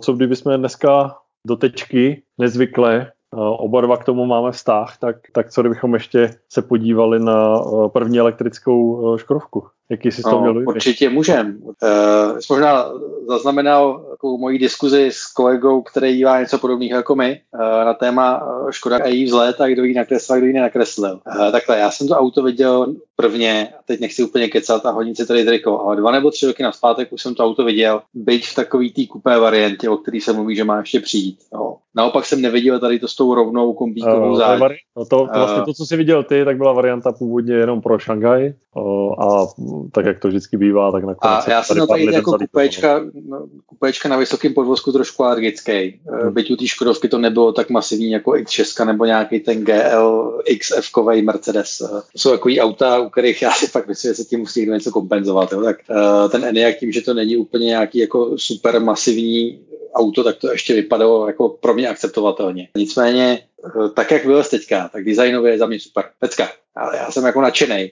[0.00, 3.12] co kdyby jsme dneska do tečky nezvykle
[3.58, 7.60] oba dva k tomu máme vztah, tak, tak co kdybychom ještě se podívali na
[7.92, 9.66] první elektrickou škodovku?
[9.90, 11.58] Jaký jsi to no, měl Určitě můžem.
[11.62, 12.90] Uh, jsi možná
[13.28, 18.42] zaznamenal takovou moji diskuzi s kolegou, který dělá něco podobného jako my, uh, na téma
[18.70, 21.20] Škoda a její vzlet a kdo ji nakreslil a kdo ji nenakreslil.
[21.26, 25.16] Uh, takhle, já jsem to auto viděl prvně, a teď nechci úplně kecat a hodit
[25.16, 28.02] si tady triko, ale dva nebo tři roky na zpátek už jsem to auto viděl,
[28.14, 31.38] byť v takový té kupé variantě, o který se mluví, že má ještě přijít.
[31.54, 31.76] Jo.
[31.96, 34.60] Naopak jsem neviděl tady to s tou rovnou kombíkovou uh, záď.
[34.96, 37.98] No to, to, vlastně to, co jsi viděl ty, tak byla varianta původně jenom pro
[37.98, 39.46] Šanghaj uh, a
[39.92, 41.46] tak jak to vždycky bývá, tak nakonec...
[41.46, 46.00] A já jsem na tady jako kupečka, no, kupečka na vysokém podvozku trošku alergický.
[46.10, 46.34] Hmm.
[46.34, 51.24] Byť u té Škodovky to nebylo tak masivní jako X6 nebo nějaký ten GL XF-kový
[51.24, 51.78] Mercedes.
[51.78, 54.90] To jsou takový auta, u kterých já si fakt myslím, že se tím musí něco
[54.90, 55.52] kompenzovat.
[55.52, 55.62] Jo.
[55.62, 59.60] Tak uh, ten Enyaq tím, že to není úplně nějaký jako super masivní
[59.94, 62.68] auto, tak to ještě vypadalo jako pro mě akceptovatelně.
[62.76, 63.57] Nicméně, eh,
[63.94, 66.04] tak jak vylez teďka, tak designově je za mě super.
[66.18, 66.48] Pecka
[66.78, 67.90] já, já jsem jako nadšený.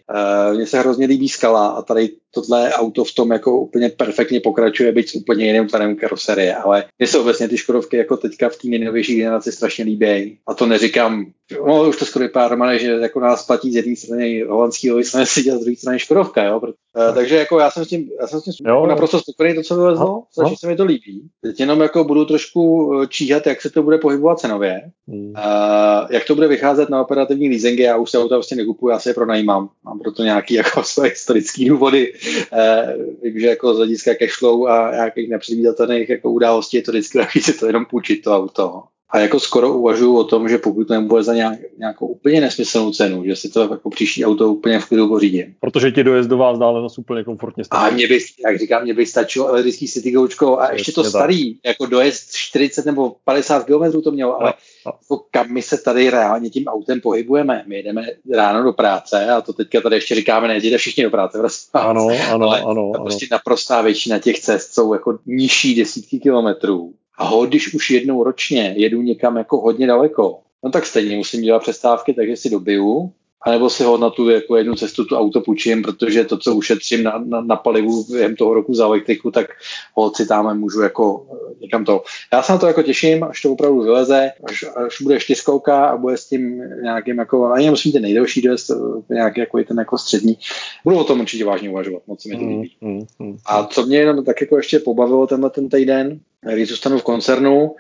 [0.51, 4.41] Uh, Mně se hrozně líbí skala a tady tohle auto v tom jako úplně perfektně
[4.41, 8.49] pokračuje, byť s úplně jiným tvarem karoserie, ale mně se obecně ty Škodovky jako teďka
[8.49, 10.39] v té nejnovější generaci strašně líbí.
[10.47, 11.27] A to neříkám,
[11.67, 15.27] no už to skoro vypadá Romane, že jako nás platí z jedné strany holandský jsme
[15.27, 16.61] si dělat z druhé strany Škodovka, jo?
[16.61, 19.21] Proto, uh, takže jako já jsem s tím, já jsem s tím jo, jako naprosto
[19.21, 21.29] spokojený, to, co vyvezlo, strašně se mi to líbí.
[21.43, 25.33] Teď jenom jako budu trošku eh, číhat, jak se to bude pohybovat cenově, hmm.
[25.57, 28.98] Uh, jak to bude vycházet na operativní leasingy, já už se auta vlastně nekupuju, já
[28.98, 29.68] se je pronajímám.
[29.84, 32.12] Mám proto nějaký jako své historické důvody.
[32.52, 37.18] Eh, vím, že jako z hlediska cashflow a nějakých nepředvídatelných jako událostí je to vždycky
[37.18, 38.82] takový si to jenom půjčit to auto.
[39.11, 42.92] A jako skoro uvažuji o tom, že pokud to nebude za nějak, nějakou úplně nesmyslnou
[42.92, 45.54] cenu, že si to jako příští auto úplně v klidu pořídím.
[45.61, 47.82] Protože ti dojezdová vzdálenost úplně komfortně stačí.
[47.82, 51.54] A mě by, jak říkám, mě by stačilo elektrický City Goučko a ještě to starý,
[51.54, 51.64] tak.
[51.64, 54.54] jako dojezd 40 nebo 50 km to mělo, ale a,
[54.90, 54.92] a.
[55.02, 57.64] Jako kam my se tady reálně tím autem pohybujeme.
[57.66, 61.38] My jedeme ráno do práce a to teďka tady ještě říkáme, nejde všichni do práce.
[61.38, 61.70] Prostě.
[61.72, 62.92] Ano, ano, ale ano.
[63.04, 63.36] Prostě ano.
[63.36, 68.75] naprostá většina těch cest jsou jako nižší desítky kilometrů a ho, když už jednou ročně
[68.77, 73.12] jedu někam jako hodně daleko, no tak stejně musím dělat přestávky, takže si dobiju,
[73.47, 77.03] anebo si ho na tu jako jednu cestu tu auto půjčím, protože to, co ušetřím
[77.03, 79.47] na, na, na palivu během toho roku za elektriku, tak
[79.95, 82.03] ho si tam můžu jako eh, někam to.
[82.33, 85.97] Já se na to jako těším, až to opravdu vyleze, až, až bude čtyřkouka a
[85.97, 89.99] bude s tím nějakým jako, ani musím ten nejdelší dojezd, eh, nějaký jako ten jako
[89.99, 90.39] střední.
[90.85, 92.77] Budu o tom určitě vážně uvažovat, moc se mi to líbí.
[92.81, 96.21] Mm, mm, mm, a co mě jenom tak jako ještě pobavilo tenhle ten týden,
[96.55, 97.74] když zůstanu v koncernu,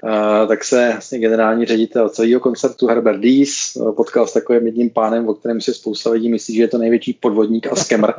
[0.48, 3.48] tak se vlastně generální ředitel celého koncertu Herbert Dees
[3.96, 7.12] potkal s takovým jedním pánem, o kterém si spousta lidí myslí, že je to největší
[7.12, 8.12] podvodník a skemr,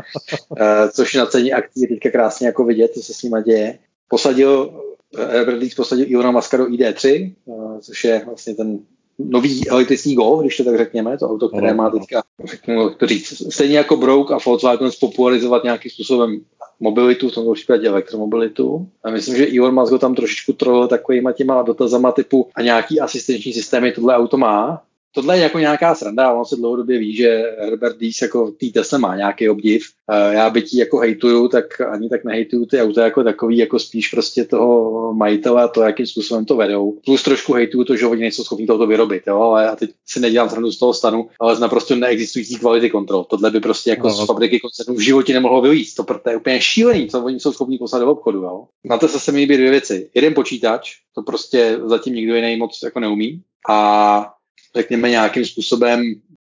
[0.92, 3.80] což na ceně akcí je teďka krásně jako vidět, co se s nima děje.
[4.08, 4.84] Posadil
[5.18, 7.34] Herbert Dees posadil Ilona Maska do ID3,
[7.82, 8.80] což je vlastně ten
[9.20, 13.54] nový elektrický Golf, když to tak řekněme, to auto, které má teďka, řeknu, to říct,
[13.54, 16.42] stejně jako Brouk a Volkswagen spopularizovat nějakým způsobem
[16.80, 18.88] mobilitu, v tomto případě elektromobilitu.
[19.04, 23.00] A myslím, že Elon Musk ho tam trošičku trolil takovýma těma dotazama typu a nějaký
[23.00, 27.44] asistenční systémy tohle auto má, tohle je jako nějaká sranda, on se dlouhodobě ví, že
[27.60, 29.84] Herbert Dies jako tý Tesla má nějaký obdiv.
[30.32, 34.08] Já by ti jako hejtuju, tak ani tak nehejtuju ty auta jako takový, jako spíš
[34.08, 36.98] prostě toho majitele a to, jakým způsobem to vedou.
[37.06, 40.20] Plus trošku hejtuju to, že oni nejsou schopni to vyrobit, jo, ale já teď si
[40.20, 43.24] nedělám srandu z toho stanu, ale z naprosto neexistující kvality kontrol.
[43.24, 44.14] Tohle by prostě jako no.
[44.14, 45.96] z fabriky koncernu v životě nemohlo vyjít.
[45.96, 48.42] To, to je úplně šílený, co oni jsou schopni poslat do obchodu.
[48.42, 48.64] Jo.
[48.86, 50.10] Na to se mi líbí dvě věci.
[50.14, 53.42] Jeden počítač, to prostě zatím nikdo jiný moc jako neumí.
[53.70, 54.37] A
[54.76, 56.02] řekněme, nějakým způsobem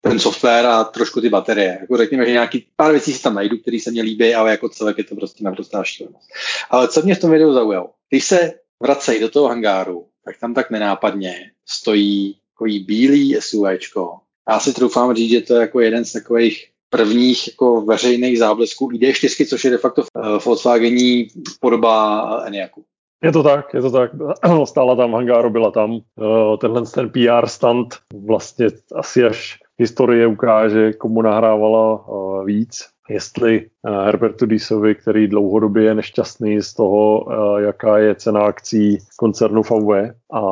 [0.01, 1.79] ten software a trošku ty baterie.
[1.81, 4.69] Jako řekněme, že nějaký pár věcí si tam najdu, které se mě líbí, ale jako
[4.69, 6.29] celek je to prostě naprostá šílenost.
[6.71, 7.91] Ale co mě v tom videu zaujalo?
[8.11, 8.53] Když se
[8.83, 14.19] vracejí do toho hangáru, tak tam tak nenápadně stojí takový bílý SUVčko.
[14.49, 18.91] Já si troufám říct, že to je jako jeden z takových prvních jako veřejných záblesků
[18.91, 20.05] ID4, což je de facto
[20.45, 21.29] Volkswagení
[21.61, 22.85] podoba Eniaku.
[23.23, 24.11] Je to tak, je to tak.
[24.65, 25.99] Stála tam hangáru, byla tam.
[26.23, 27.95] Eh, tenhle ten PR stand
[28.27, 32.87] vlastně asi až historie ukáže, komu nahrávala eh, víc.
[33.11, 38.99] Jestli eh, Herbertu Disovi, který dlouhodobě je nešťastný z toho, eh, jaká je cena akcí
[39.17, 39.91] koncernu VW
[40.33, 40.43] a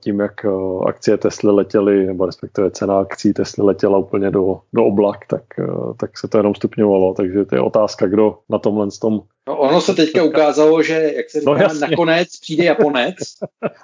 [0.00, 0.46] tím, jak
[0.86, 5.42] akcie Tesly letěly, nebo respektive cena akcí Tesly letěla úplně do, do oblak, tak,
[5.96, 7.14] tak se to jenom stupňovalo.
[7.14, 11.30] Takže to je otázka, kdo na tomhle tom No, ono se teďka ukázalo, že jak
[11.30, 13.16] se no, říká, no, nakonec přijde Japonec,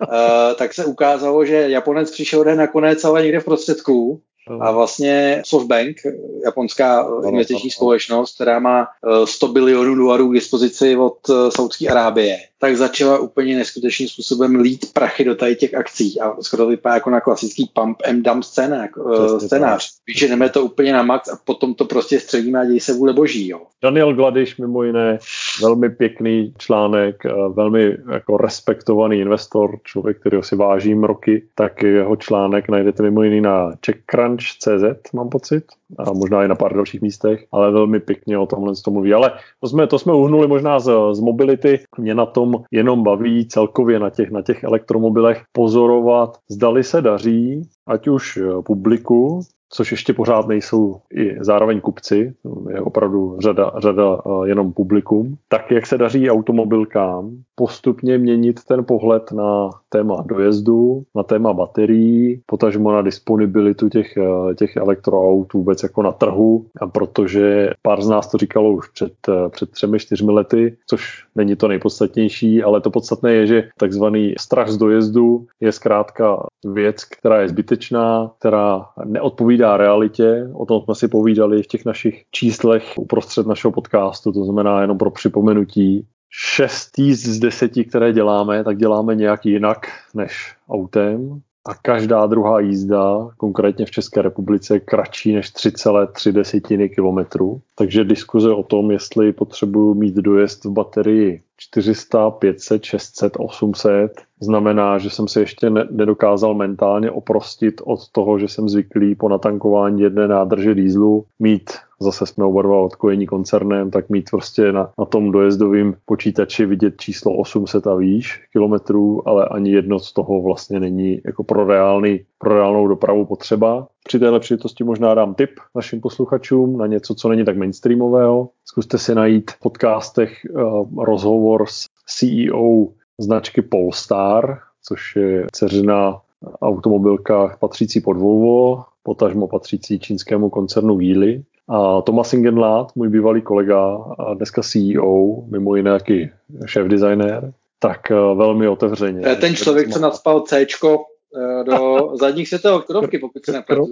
[0.03, 4.21] uh, tak se ukázalo, že Japonec přišel den nakonec, ale někde v prostředku
[4.61, 5.97] a vlastně SoftBank,
[6.45, 8.87] japonská investiční společnost, která má
[9.25, 14.93] 100 bilionů dolarů k dispozici od eh, Saudské Arábie, tak začala úplně neskutečným způsobem lít
[14.93, 18.45] prachy do tady těch akcí a skoro to vypadá jako na klasický pump and dump
[18.45, 18.91] scénář.
[18.97, 19.91] Uh, scénář.
[20.07, 23.49] Vyženeme to úplně na max a potom to prostě střelíme a děj se vůle boží.
[23.49, 23.61] Jo.
[23.83, 25.19] Daniel Gladiš mimo jiné,
[25.63, 32.17] velmi pěkný článek, eh, velmi jako respektovaný investor, člověk, kterého si vážím roky, tak jeho
[32.17, 35.65] článek najdete mimo jiný na CheckCrunch.cz, mám pocit,
[35.99, 39.15] a možná i na pár dalších místech, ale velmi pěkně o tomhle to mluví.
[39.15, 41.81] Ale to jsme, to jsme uhnuli možná z, z mobility.
[41.99, 47.69] Mě na tom jenom baví celkově na těch, na těch elektromobilech pozorovat, zdali se daří,
[47.87, 49.41] ať už publiku,
[49.71, 52.35] což ještě pořád nejsou i zároveň kupci,
[52.71, 58.85] je opravdu řada, řada eh, jenom publikum, tak jak se daří automobilkám postupně měnit ten
[58.85, 65.83] pohled na téma dojezdu, na téma baterií, potažmo na disponibilitu těch, eh, těch elektroaut vůbec
[65.83, 69.99] jako na trhu, a protože pár z nás to říkalo už před, eh, před třemi,
[69.99, 75.47] čtyřmi lety, což není to nejpodstatnější, ale to podstatné je, že takzvaný strach z dojezdu
[75.61, 80.51] je zkrátka věc, která je zbytečná, která neodpovídá realitě.
[80.53, 84.99] O tom jsme si povídali v těch našich číslech uprostřed našeho podcastu, to znamená jenom
[84.99, 86.07] pro připomenutí.
[86.31, 93.29] Šest z deseti, které děláme, tak děláme nějak jinak než autem a každá druhá jízda,
[93.37, 97.61] konkrétně v České republice, kratší než 3,3 desetiny kilometru.
[97.75, 104.99] Takže diskuze o tom, jestli potřebuju mít dojezd v baterii 400, 500, 600, 800, znamená,
[104.99, 110.29] že jsem se ještě nedokázal mentálně oprostit od toho, že jsem zvyklý po natankování jedné
[110.29, 111.71] nádrže dýzlu mít
[112.05, 116.95] zase jsme oba dva odkojení koncernem, tak mít prostě na, na tom dojezdovém počítači vidět
[117.01, 122.21] číslo 800 a výš kilometrů, ale ani jedno z toho vlastně není jako pro, reálný,
[122.39, 123.87] pro reálnou dopravu potřeba.
[124.05, 128.49] Při téhle příležitosti možná dám tip našim posluchačům na něco, co není tak mainstreamového.
[128.65, 132.89] Zkuste si najít v podcastech uh, rozhovor s CEO
[133.19, 136.21] značky Polestar, což je dceřina
[136.63, 141.43] automobilka patřící pod Volvo, potažmo patřící čínskému koncernu Geely.
[141.69, 146.33] A Thomas Ingenlath, můj bývalý kolega a dneska CEO, mimo jiné taky
[146.67, 149.21] šéf designer, tak eh, velmi otevřeně.
[149.21, 153.87] To je ten člověk, co nadspal C eh, do zadních světové okrovky, pokud se nepletu.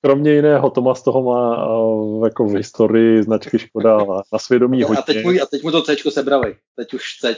[0.00, 3.98] Kromě jiného, Tomas toho má uh, jako v historii značky Škoda
[4.32, 4.98] na svědomí hodně.
[4.98, 6.56] A teď, mu, a teď mu to C sebrali.
[6.76, 7.34] Teď už C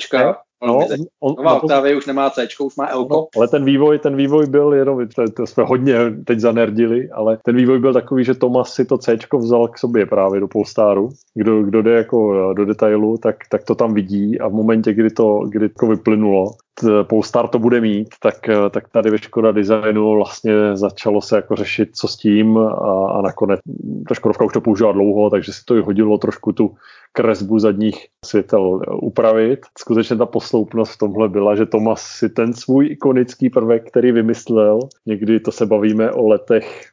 [0.66, 0.78] No,
[1.20, 3.06] on, Nová no, Octavia už nemá C, už má L.
[3.10, 7.38] No, ale ten vývoj, ten vývoj byl jenom, to, to jsme hodně teď zanerdili, ale
[7.44, 11.08] ten vývoj byl takový, že Tomas si to C vzal k sobě právě do Polestaru.
[11.34, 15.10] Kdo, kdo jde jako do detailu, tak, tak to tam vidí a v momentě, kdy
[15.10, 16.50] to, kdy to vyplynulo,
[17.02, 18.34] Polestar to bude mít, tak,
[18.70, 23.22] tak tady ve Škoda designu vlastně začalo se jako řešit, co s tím a, a
[23.22, 23.60] nakonec
[24.08, 26.74] ta Škodovka už to používá dlouho, takže si to i hodilo trošku tu
[27.12, 29.60] kresbu zadních světel upravit.
[29.78, 34.78] Skutečně ta posloupnost v tomhle byla, že Tomas si ten svůj ikonický prvek, který vymyslel,
[35.06, 36.90] někdy to se bavíme o letech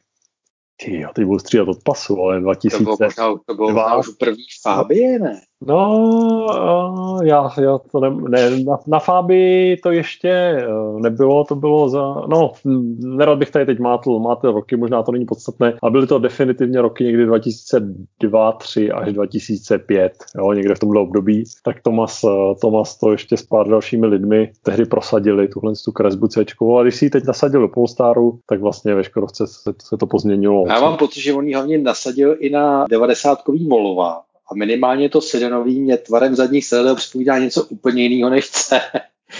[0.76, 2.78] ty, ty budu střídat od pasu, ale 2000.
[2.78, 5.40] To bylo možná, to bylo možná už první Fabie, ne?
[5.62, 10.66] No, já, já to ne, ne na, na Fabii to ještě eh,
[11.00, 12.52] nebylo, to bylo za, no,
[12.98, 16.82] nerad bych tady teď mátl, máte roky, možná to není podstatné, a byly to definitivně
[16.82, 22.98] roky někdy 2002, 3 až 2005, jo, někde v tomhle období, tak Tomas, eh, Tomas
[22.98, 26.44] to ještě s pár dalšími lidmi tehdy prosadili, tuhle tu kresbu C,
[26.78, 30.06] a když si ji teď nasadil do Polestaru, tak vlastně ve Škodovce se, se to
[30.06, 30.64] pozměnilo.
[30.68, 35.20] Já mám pocit, že on ji hlavně nasadil i na 90-kový Volova, a minimálně to
[35.20, 38.80] sedanový mě tvarem zadních sedadel připomíná něco úplně jiného než C.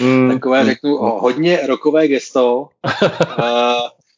[0.00, 0.30] Mm.
[0.32, 0.66] Takové, mm.
[0.66, 2.68] řeknu, o, hodně rokové gesto.
[3.38, 3.46] uh,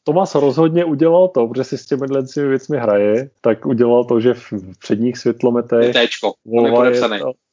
[0.04, 4.52] Tomas rozhodně udělal to, protože si s těmi věcmi hraje, tak udělal to, že v
[4.78, 5.96] předních světlometech
[6.44, 7.00] Volva je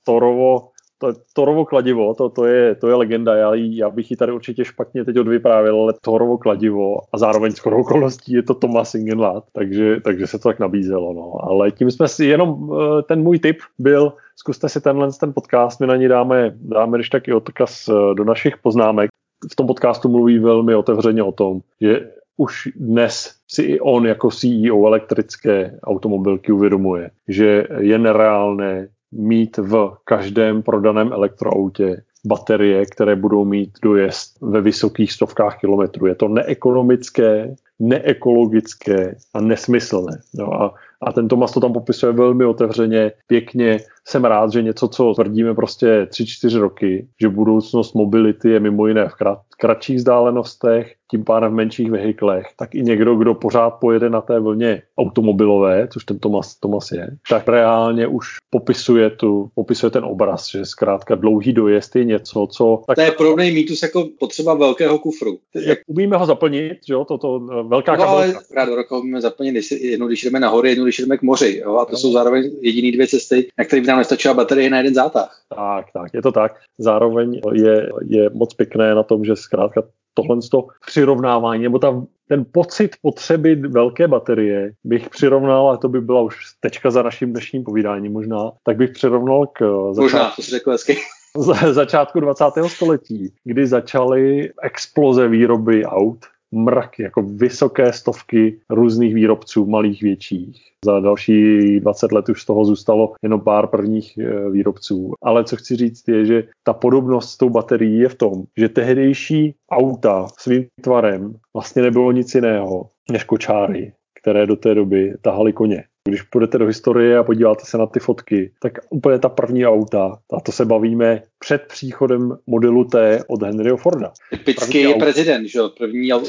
[0.03, 4.31] Torovo to, Torovo kladivo, to, to, je, to je legenda, já, já bych ji tady
[4.31, 9.43] určitě špatně teď odvyprávěl, ale Torovo kladivo a zároveň skoro okolností je to Thomas Ingenlad,
[9.51, 11.13] takže, takže se to tak nabízelo.
[11.13, 11.49] No.
[11.51, 15.79] Ale tím jsme si, jenom eh, ten můj tip byl, zkuste si tenhle ten podcast,
[15.79, 19.09] my na ní dáme, dáme když taky odkaz eh, do našich poznámek.
[19.51, 24.31] V tom podcastu mluví velmi otevřeně o tom, že už dnes si i on jako
[24.31, 33.45] CEO elektrické automobilky uvědomuje, že je nereálné mít v každém prodaném elektroautě baterie, které budou
[33.45, 36.05] mít dojezd ve vysokých stovkách kilometrů.
[36.05, 40.21] Je to neekonomické, neekologické a nesmyslné.
[40.33, 43.79] No a, a ten Tomas to tam popisuje velmi otevřeně, pěkně.
[44.07, 49.09] Jsem rád, že něco, co tvrdíme prostě 3-4 roky, že budoucnost mobility je mimo jiné
[49.09, 54.09] v krat, kratších vzdálenostech, tím pádem v menších vehiklech, tak i někdo, kdo pořád pojede
[54.09, 59.89] na té vlně automobilové, což ten Tomas, Tomas je, tak reálně už popisuje, tu, popisuje
[59.89, 62.81] ten obraz, že zkrátka dlouhý dojezd je něco, co...
[62.87, 65.37] Tak, to je podobný mýtus jako potřeba velkého kufru.
[65.55, 69.21] Jak umíme ho zaplnit, že jo, to, to velká no, ale rád do roka umíme
[69.21, 71.97] zaplnit, jednou, když jdeme na hory, jednou, když jdeme k moři, jo, a to no.
[71.97, 75.41] jsou zároveň jediné dvě cesty, na kterých by nám nestačila baterie na jeden zátah.
[75.55, 76.55] Tak, tak, je to tak.
[76.77, 79.83] Zároveň je, je moc pěkné na tom, že zkrátka
[80.15, 86.01] tohle to přirovnávání, nebo ta, ten pocit potřeby velké baterie bych přirovnal, a to by
[86.01, 89.59] byla už tečka za naším dnešním povídáním možná, tak bych přirovnal k
[89.93, 90.97] začátku, možná, to si řekl hezky.
[91.71, 92.45] začátku 20.
[92.67, 96.25] století, kdy začaly exploze výroby aut,
[96.55, 100.61] mrak, jako vysoké stovky různých výrobců, malých, větších.
[100.85, 105.13] Za další 20 let už z toho zůstalo jenom pár prvních eh, výrobců.
[105.23, 108.69] Ale co chci říct je, že ta podobnost s tou baterií je v tom, že
[108.69, 115.53] tehdejší auta svým tvarem vlastně nebylo nic jiného než kočáry, které do té doby tahali
[115.53, 115.83] koně.
[116.09, 120.19] Když půjdete do historie a podíváte se na ty fotky, tak úplně ta první auta,
[120.37, 124.13] a to se bavíme před příchodem modelu T od Henryho Forda.
[124.29, 126.21] Typický je prezident, že První uh,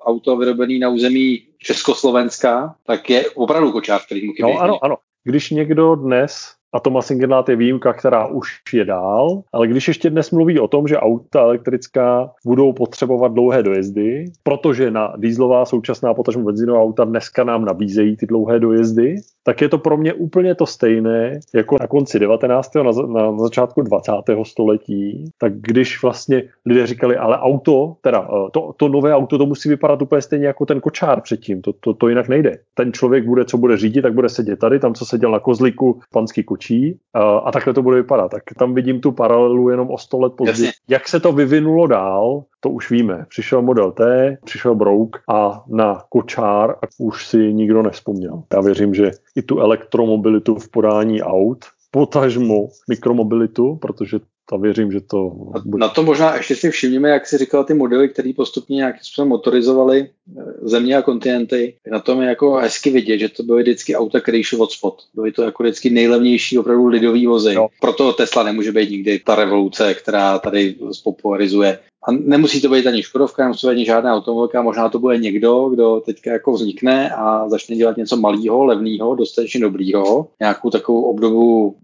[0.00, 4.96] auto vyrobený na území Československa, tak je opravdu kočár, který mu No ano, ano.
[5.24, 10.10] Když někdo dnes a Thomas Ingenlath je výjimka, která už je dál, ale když ještě
[10.10, 16.14] dnes mluví o tom, že auta elektrická budou potřebovat dlouhé dojezdy, protože na dýzlová současná
[16.14, 19.16] potažmo benzinová auta dneska nám nabízejí ty dlouhé dojezdy,
[19.48, 22.74] tak je to pro mě úplně to stejné jako na konci 19.
[22.74, 24.12] na, na, na začátku 20.
[24.42, 29.46] století, tak když vlastně lidé říkali, ale auto, teda eh, to, to nové auto, to
[29.46, 32.58] musí vypadat úplně stejně jako ten kočár předtím, to, to, to jinak nejde.
[32.74, 36.00] Ten člověk bude, co bude řídit, tak bude sedět tady, tam, co seděl na kozliku,
[36.12, 38.30] panský kočí a, a takhle to bude vypadat.
[38.30, 40.70] Tak tam vidím tu paralelu jenom o 100 let později.
[40.88, 43.24] Jak se to vyvinulo dál, to už víme.
[43.28, 48.42] Přišel model T, přišel Brouk a na kočár a už si nikdo nespomněl.
[48.54, 54.18] Já věřím, že i tu elektromobilitu v podání aut, potažmo mikromobilitu, protože
[54.52, 55.30] a věřím, že to...
[55.64, 55.80] Bude...
[55.80, 59.28] Na to možná ještě si všimněme, jak si říkal, ty modely, které postupně nějakým způsobem
[59.28, 61.74] motorizovaly eh, země a kontinenty.
[61.90, 65.02] Na tom je jako hezky vidět, že to byly vždycky auta, které šly od spod.
[65.14, 67.54] Byly to jako vždycky nejlevnější opravdu lidový vozy.
[67.54, 67.68] No.
[67.80, 71.78] Proto Tesla nemůže být nikdy ta revoluce, která tady spopularizuje
[72.08, 75.18] a nemusí to být ani Škodovka, nemusí to být ani žádná automobilka, možná to bude
[75.18, 81.02] někdo, kdo teďka jako vznikne a začne dělat něco malého, levného, dostatečně dobrýho, nějakou takovou
[81.02, 81.76] obdobu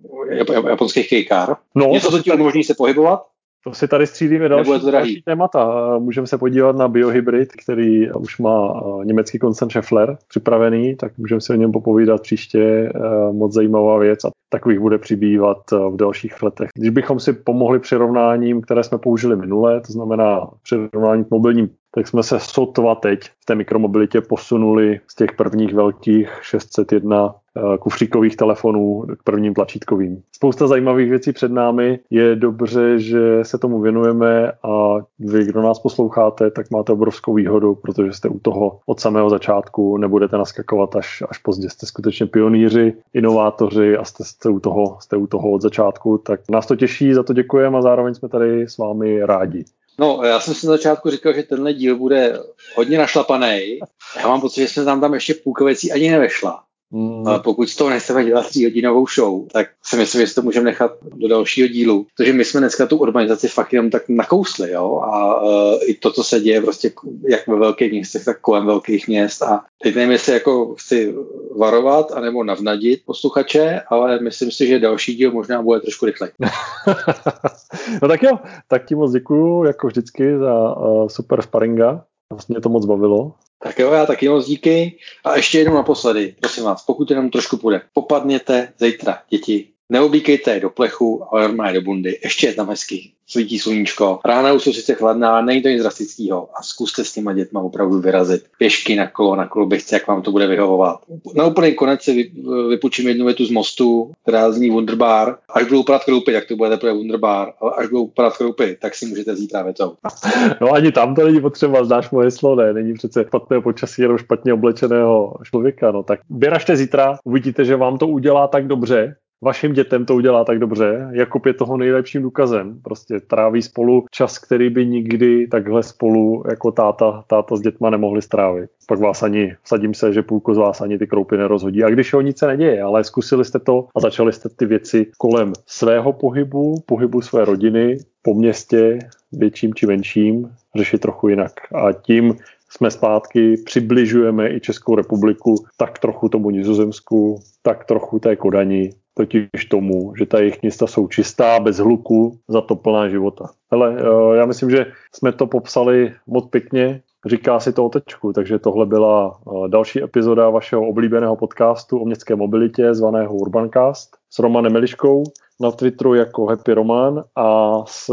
[0.69, 1.57] japonských kejkár.
[1.75, 3.27] No, něco, co ti umožní se pohybovat,
[3.65, 5.99] To si tady střílíme další, další témata.
[5.99, 11.53] Můžeme se podívat na biohybrid, který už má německý koncern Schaeffler připravený, tak můžeme si
[11.53, 12.63] o něm popovídat příště.
[12.95, 16.69] Eh, moc zajímavá věc a takových bude přibývat eh, v dalších letech.
[16.75, 22.09] Když bychom si pomohli přirovnáním, které jsme použili minule, to znamená přirovnání k mobilním tak
[22.09, 27.44] jsme se sotva teď v té mikromobilitě posunuli z těch prvních velkých 601 eh,
[27.81, 30.23] kufříkových telefonů k prvním tlačítkovým.
[30.33, 31.99] Spousta zajímavých věcí před námi.
[32.11, 37.75] Je dobře, že se tomu věnujeme a vy, kdo nás posloucháte, tak máte obrovskou výhodu,
[37.75, 41.71] protože jste u toho od samého začátku, nebudete naskakovat až, až pozdě.
[41.71, 46.19] Jste skutečně pionýři, inovátoři a jste, jste, u toho, jste u toho od začátku.
[46.19, 49.65] Tak nás to těší, za to děkujeme a zároveň jsme tady s vámi rádi.
[49.99, 52.39] No, já jsem si na začátku říkal, že tenhle díl bude
[52.77, 53.79] hodně našlapaný.
[54.21, 56.63] Já mám pocit, že jsme tam tam ještě půlka věcí ani nevešla.
[56.91, 57.29] Mm.
[57.29, 60.65] Ale pokud z toho nechceme dělat tříhodinovou show, tak si myslím, že si to můžeme
[60.65, 62.07] nechat do dalšího dílu.
[62.17, 64.99] Protože my jsme dneska tu urbanizaci fakt jenom tak nakousli, jo?
[64.99, 66.93] A uh, i to, co se děje prostě
[67.29, 69.43] jak ve velkých městech, tak kolem velkých měst.
[69.43, 71.15] A teď nevím, jestli jako chci
[71.59, 76.31] varovat anebo navnadit posluchače, ale myslím si, že další díl možná bude trošku rychlej.
[78.03, 82.05] no tak jo, tak ti moc děkuju, jako vždycky, za uh, super sparinga.
[82.33, 83.33] Vlastně to moc bavilo.
[83.65, 84.99] Tak jo, já taky moc díky.
[85.25, 90.71] A ještě jednou naposledy, prosím vás, pokud jenom trošku půjde, popadněte zítra, děti, Neoblíkejte do
[90.71, 92.19] plechu, ale normálně do bundy.
[92.25, 93.11] Ještě je tam hezky.
[93.27, 94.19] Svítí sluníčko.
[94.25, 96.49] Rána už jsou sice chladná, není to nic drastického.
[96.59, 98.45] A zkuste s těma dětma opravdu vyrazit.
[98.59, 100.99] Pěšky na kolo, na koloběžce, jak vám to bude vyhovovat.
[101.35, 102.33] Na úplný konec si
[102.69, 105.37] vypučím jednu větu z mostu, která zní Wunderbar.
[105.55, 107.53] Až budou padat kroupy, tak to bude teprve Wunderbar.
[107.61, 109.95] Ale až budou padat kroupy, tak si můžete vzít právě to.
[110.61, 112.73] No ani tam to není potřeba, znáš moje slovo, ne?
[112.73, 115.93] Není přece špatného počasí, jenom špatně oblečeného člověka.
[115.93, 120.45] No tak běražte zítra, uvidíte, že vám to udělá tak dobře, vašim dětem to udělá
[120.45, 121.09] tak dobře.
[121.13, 122.81] Jakub je toho nejlepším důkazem.
[122.83, 128.23] Prostě tráví spolu čas, který by nikdy takhle spolu jako táta, táta s dětma nemohli
[128.23, 128.71] strávit.
[128.89, 131.85] Pak vás ani, vsadím se, že půlku z vás ani ty kroupy nerozhodí.
[131.85, 135.07] A když ho nic se neděje, ale zkusili jste to a začali jste ty věci
[135.19, 138.99] kolem svého pohybu, pohybu své rodiny, po městě,
[139.33, 141.53] větším či menším, řešit trochu jinak.
[141.75, 142.35] A tím
[142.71, 149.65] jsme zpátky, přibližujeme i Českou republiku tak trochu tomu Nizozemsku, tak trochu té Kodani, totiž
[149.71, 153.51] tomu, že ta jejich města jsou čistá, bez hluku, za to plná života.
[153.71, 158.33] Hele, eh, já myslím, že jsme to popsali moc pěkně, říká si to o tečku,
[158.33, 164.39] takže tohle byla eh, další epizoda vašeho oblíbeného podcastu o městské mobilitě zvaného Urbancast s
[164.39, 165.25] Romanem Meliškou
[165.61, 168.13] na Twitteru jako Happy Roman a s...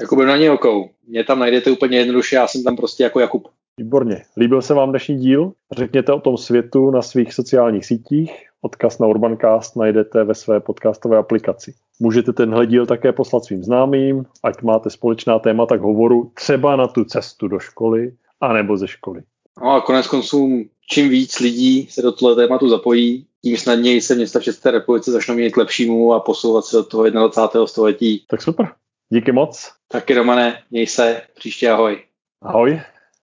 [0.00, 0.88] Jakubem Nanělkou.
[1.08, 3.48] Mě tam najdete úplně jednoduše, já jsem tam prostě jako Jakub.
[3.76, 4.22] Výborně.
[4.36, 5.52] Líbil se vám dnešní díl?
[5.72, 8.49] Řekněte o tom světu na svých sociálních sítích.
[8.62, 11.74] Odkaz na Urbancast najdete ve své podcastové aplikaci.
[12.00, 16.86] Můžete tenhle díl také poslat svým známým, ať máte společná témata k hovoru třeba na
[16.86, 19.22] tu cestu do školy, anebo ze školy.
[19.62, 24.14] No a konec konců, čím víc lidí se do tohle tématu zapojí, tím snadněji se
[24.14, 27.66] města v České republice začnou měnit k lepšímu a posouvat se do toho 21.
[27.66, 28.24] století.
[28.28, 28.72] Tak super.
[29.08, 29.72] Díky moc.
[29.88, 32.02] Taky Romane, měj se, příště ahoj.
[32.42, 32.80] Ahoj.